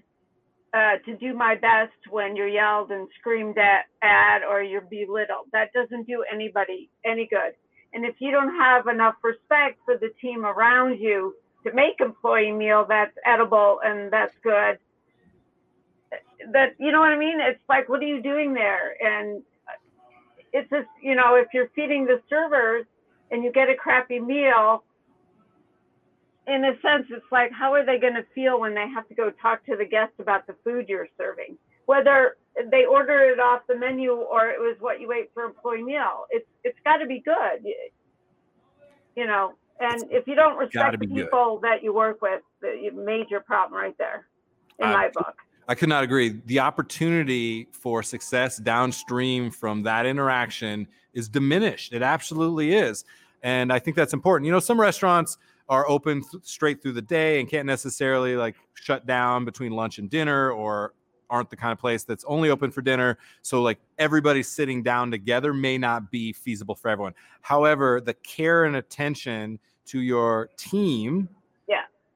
[0.75, 5.47] uh, to do my best when you're yelled and screamed at, at or you're belittled.
[5.53, 7.53] That doesn't do anybody any good.
[7.95, 12.51] And if you don't have enough respect for the team around you to make employee
[12.51, 14.79] meal that's edible and that's good,
[16.53, 17.39] that you know what I mean?
[17.41, 18.97] It's like, what are you doing there?
[19.01, 19.45] And
[20.59, 22.85] it's just, you know, if you're feeding the servers
[23.31, 24.83] and you get a crappy meal,
[26.47, 29.15] in a sense, it's like, how are they going to feel when they have to
[29.15, 31.57] go talk to the guest about the food you're serving?
[31.87, 32.37] Whether
[32.71, 36.25] they order it off the menu or it was what you ate for employee meal,
[36.31, 37.65] it's it's got to be good,
[39.17, 39.55] you know.
[39.81, 41.27] And if you don't respect the good.
[41.27, 44.27] people that you work with, the- you major problem right there,
[44.79, 45.37] in Uh, my book.
[45.69, 46.41] I could not agree.
[46.47, 51.93] The opportunity for success downstream from that interaction is diminished.
[51.93, 53.05] It absolutely is.
[53.43, 54.47] And I think that's important.
[54.47, 55.37] You know, some restaurants
[55.69, 59.99] are open th- straight through the day and can't necessarily like shut down between lunch
[59.99, 60.95] and dinner or
[61.31, 63.19] aren't the kind of place that's only open for dinner.
[63.43, 67.13] So like everybody sitting down together may not be feasible for everyone.
[67.43, 71.29] However, the care and attention to your team.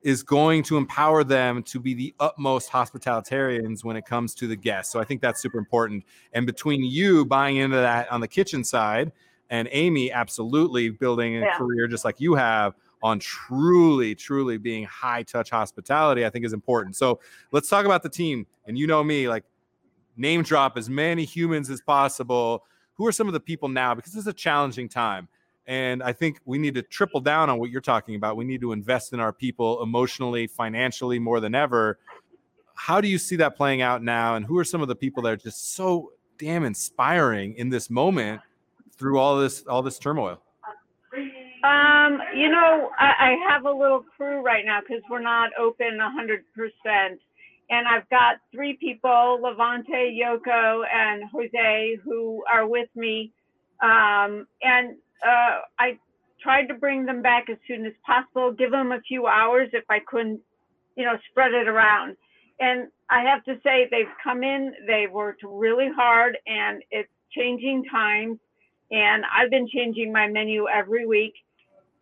[0.03, 4.57] Is going to empower them to be the utmost hospitalitarians when it comes to the
[4.57, 4.93] guests.
[4.93, 6.05] So I think that's super important.
[6.33, 9.13] And between you buying into that on the kitchen side
[9.51, 11.57] and Amy absolutely building a Yeah.
[11.57, 16.53] career just like you have on truly, truly being high touch hospitality, I think is
[16.53, 16.97] important.
[16.97, 18.47] So let's talk about the team.
[18.67, 19.45] And you know me, like
[20.17, 22.65] name drop as many humans as possible.
[22.95, 23.95] Who are some of the people now?
[23.95, 25.29] Because this is a challenging time.
[25.67, 28.37] And I think we need to triple down on what you're talking about.
[28.37, 31.99] We need to invest in our people emotionally, financially more than ever.
[32.75, 34.35] How do you see that playing out now?
[34.35, 37.91] And who are some of the people that are just so damn inspiring in this
[37.91, 38.41] moment
[38.97, 40.41] through all this all this turmoil?
[41.63, 45.99] Um, you know, I, I have a little crew right now because we're not open
[46.01, 47.21] hundred percent,
[47.71, 53.33] And I've got three people, Levante, Yoko, and Jose, who are with me.
[53.81, 54.97] Um, and
[55.27, 55.99] uh, I
[56.43, 59.85] tried to bring them back as soon as possible, give them a few hours if
[59.89, 60.41] I couldn't,
[60.97, 62.17] you know, spread it around.
[62.61, 67.85] And I have to say, they've come in, they worked really hard, and it's changing
[67.91, 68.39] times.
[68.91, 71.35] And I've been changing my menu every week.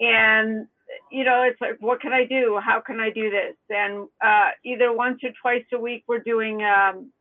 [0.00, 0.66] And,
[1.10, 2.58] you know, it's like, what can I do?
[2.62, 3.54] How can I do this?
[3.68, 7.12] And uh, either once or twice a week, we're doing um,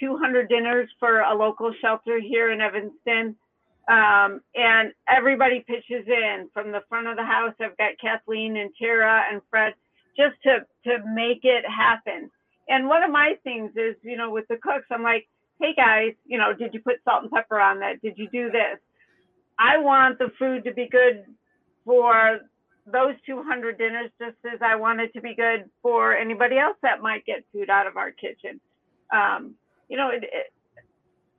[0.00, 3.36] 200 dinners for a local shelter here in Evanston.
[3.88, 7.54] Um, and everybody pitches in from the front of the house.
[7.60, 9.74] I've got Kathleen and Tara and Fred
[10.16, 12.30] just to to make it happen.
[12.68, 15.26] And one of my things is, you know, with the cooks, I'm like,
[15.58, 18.02] hey guys, you know, did you put salt and pepper on that?
[18.02, 18.78] Did you do this?
[19.58, 21.24] I want the food to be good
[21.84, 22.40] for
[22.86, 27.02] those 200 dinners, just as I want it to be good for anybody else that
[27.02, 28.60] might get food out of our kitchen.
[29.12, 29.54] Um,
[29.88, 30.52] you know, it, it,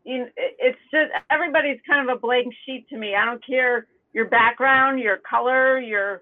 [0.05, 3.15] it's just everybody's kind of a blank sheet to me.
[3.15, 6.21] I don't care your background, your color, your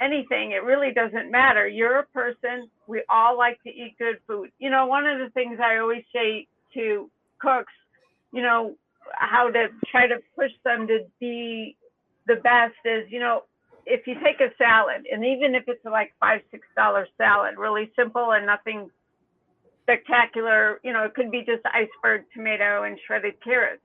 [0.00, 0.52] anything.
[0.52, 1.68] It really doesn't matter.
[1.68, 2.68] You're a person.
[2.86, 4.50] We all like to eat good food.
[4.58, 7.72] You know, one of the things I always say to cooks,
[8.32, 8.74] you know,
[9.12, 11.76] how to try to push them to be
[12.26, 13.42] the best is, you know,
[13.86, 17.92] if you take a salad and even if it's like five, six dollar salad, really
[17.96, 18.90] simple and nothing
[19.84, 23.82] spectacular, you know, it could be just iceberg tomato and shredded carrots.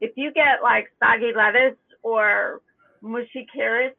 [0.00, 2.60] If you get like soggy lettuce or
[3.02, 3.96] mushy carrots,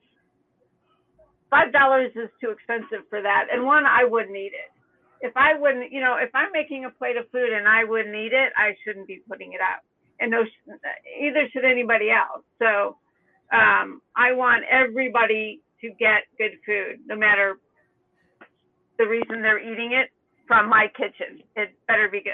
[1.49, 3.45] five dollars is too expensive for that.
[3.53, 4.71] And one, I wouldn't eat it.
[5.21, 8.15] If I wouldn't, you know, if I'm making a plate of food and I wouldn't
[8.15, 9.81] eat it, I shouldn't be putting it out.
[10.19, 10.43] And no,
[11.21, 12.43] either should anybody else.
[12.59, 12.97] So
[13.55, 17.55] um, I want everybody to get good food, no matter
[18.97, 20.09] the reason they're eating it
[20.47, 21.43] from my kitchen.
[21.55, 22.33] It better be good.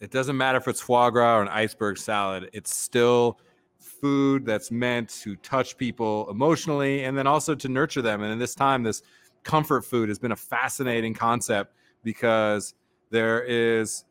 [0.00, 2.50] It doesn't matter if it's foie gras or an iceberg salad.
[2.52, 3.38] It's still
[3.78, 8.22] food that's meant to touch people emotionally and then also to nurture them.
[8.22, 9.02] And in this time, this
[9.42, 12.74] comfort food has been a fascinating concept because
[13.10, 14.04] there is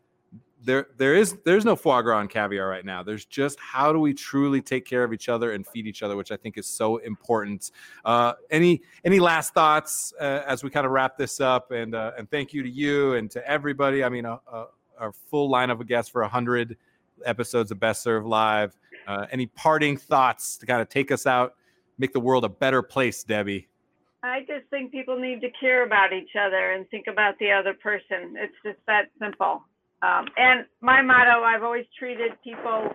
[0.66, 3.04] there there is there's no foie gras and caviar right now.
[3.04, 6.16] There's just how do we truly take care of each other and feed each other,
[6.16, 7.72] which I think is so important.
[8.04, 11.72] Uh, any any last thoughts uh, as we kind of wrap this up?
[11.72, 14.04] And uh, and thank you to you and to everybody.
[14.04, 14.68] I mean, a
[15.30, 16.78] full line of guests for hundred
[17.26, 18.78] episodes of Best Served Live.
[19.08, 21.56] Uh, any parting thoughts to kind of take us out,
[21.98, 23.68] make the world a better place, Debbie?
[24.24, 27.76] I just think people need to care about each other and think about the other
[27.76, 28.36] person.
[28.36, 29.64] It's just that simple.
[30.02, 32.90] Um, and my motto, I've always treated people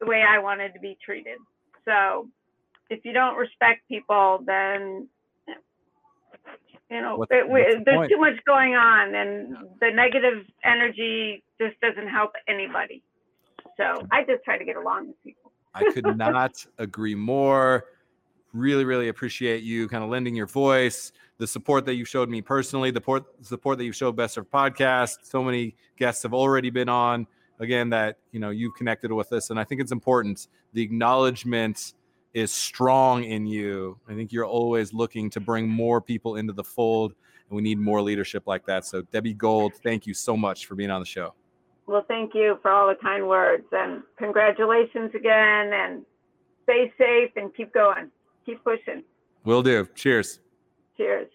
[0.00, 1.38] the way I wanted to be treated.
[1.84, 2.28] So
[2.90, 5.08] if you don't respect people, then
[6.90, 8.10] you know what's, it, the there's point?
[8.10, 13.02] too much going on, and the negative energy just doesn't help anybody.
[13.76, 15.52] So I just try to get along with people.
[15.74, 17.84] I could not agree more.
[18.56, 22.40] Really, really appreciate you kind of lending your voice the support that you showed me
[22.40, 25.18] personally, the support, support that you showed Best Served Podcast.
[25.22, 27.26] So many guests have already been on.
[27.58, 30.48] Again, that you know you've connected with us, and I think it's important.
[30.74, 31.94] The acknowledgement
[32.34, 33.98] is strong in you.
[34.08, 37.14] I think you're always looking to bring more people into the fold,
[37.48, 38.84] and we need more leadership like that.
[38.84, 41.32] So, Debbie Gold, thank you so much for being on the show.
[41.86, 45.72] Well, thank you for all the kind words, and congratulations again.
[45.72, 46.04] And
[46.64, 48.10] stay safe and keep going,
[48.46, 49.02] keep pushing.
[49.44, 49.88] Will do.
[49.94, 50.40] Cheers.
[50.96, 51.28] Cheers.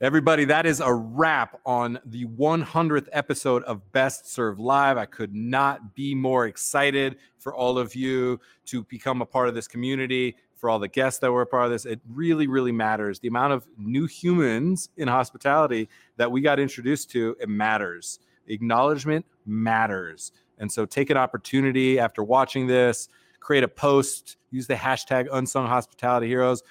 [0.00, 4.96] Everybody, that is a wrap on the 100th episode of Best Served Live.
[4.98, 9.54] I could not be more excited for all of you to become a part of
[9.54, 11.84] this community, for all the guests that were a part of this.
[11.86, 13.20] It really, really matters.
[13.20, 18.18] The amount of new humans in hospitality that we got introduced to, it matters.
[18.48, 20.32] Acknowledgement matters.
[20.58, 23.08] And so take an opportunity after watching this,
[23.42, 26.62] create a post, use the hashtag unsung hospitality heroes.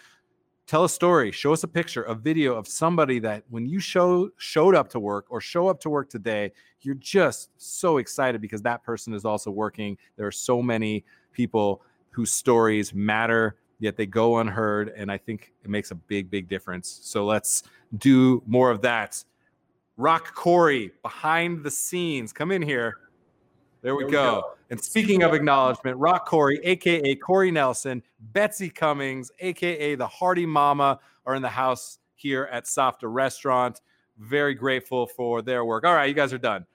[0.68, 4.30] Tell a story show us a picture a video of somebody that when you show
[4.38, 8.61] showed up to work or show up to work today you're just so excited because
[8.61, 9.98] that person is also working.
[10.15, 11.03] There are so many
[11.34, 11.81] people
[12.11, 16.48] whose stories matter yet they go unheard and i think it makes a big big
[16.48, 17.02] difference.
[17.03, 17.64] So let's
[17.98, 19.22] do more of that.
[19.98, 22.31] Rock corey behind the scenes.
[22.31, 22.98] Come in here
[23.82, 24.41] there we, there we go.
[24.41, 24.53] go.
[24.70, 28.02] And speaking of acknowledgement, Rock Corey, aka Corey Nelson,
[28.34, 33.82] Betsy Cummings, aka the Hardy Mama, are in the house here at Safta Restaurant.
[34.18, 35.84] Very grateful for their work.
[35.84, 36.66] All right, you guys are done.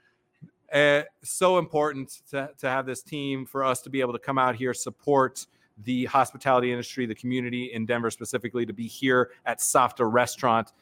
[0.72, 4.36] Uh, so important to, to have this team for us to be able to come
[4.36, 5.46] out here, support
[5.84, 10.72] the hospitality industry, the community in Denver specifically, to be here at Safta Restaurant,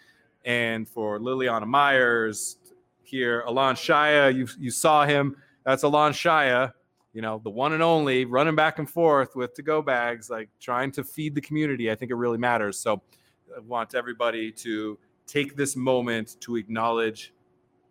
[0.44, 2.56] and for Liliana Myers,
[3.04, 3.42] here.
[3.46, 5.36] Alon Shaya, you you saw him.
[5.64, 6.72] That's Alon Shaya,
[7.12, 10.50] you know, the one and only, running back and forth with to go bags, like
[10.60, 11.90] trying to feed the community.
[11.90, 12.78] I think it really matters.
[12.78, 13.02] So
[13.56, 17.32] I want everybody to take this moment to acknowledge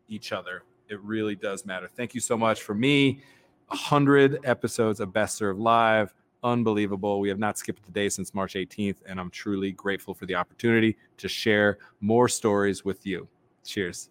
[0.08, 0.64] each other.
[0.90, 1.88] It really does matter.
[1.88, 3.22] Thank you so much for me.
[3.68, 6.14] 100 episodes of Best Served Live.
[6.44, 7.22] Unbelievable.
[7.22, 10.36] We have not skipped a day since March 18th, and I'm truly grateful for the
[10.36, 13.28] opportunity to share more stories with you.
[13.66, 14.10] Cheers.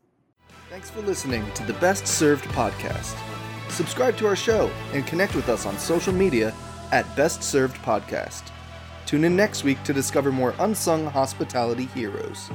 [0.70, 3.14] Thanks for listening to the Best Served podcast.
[3.72, 6.54] Subscribe to our show and connect with us on social media
[6.92, 8.50] at Best Served Podcast.
[9.06, 12.50] Tune in next week to discover more unsung hospitality heroes.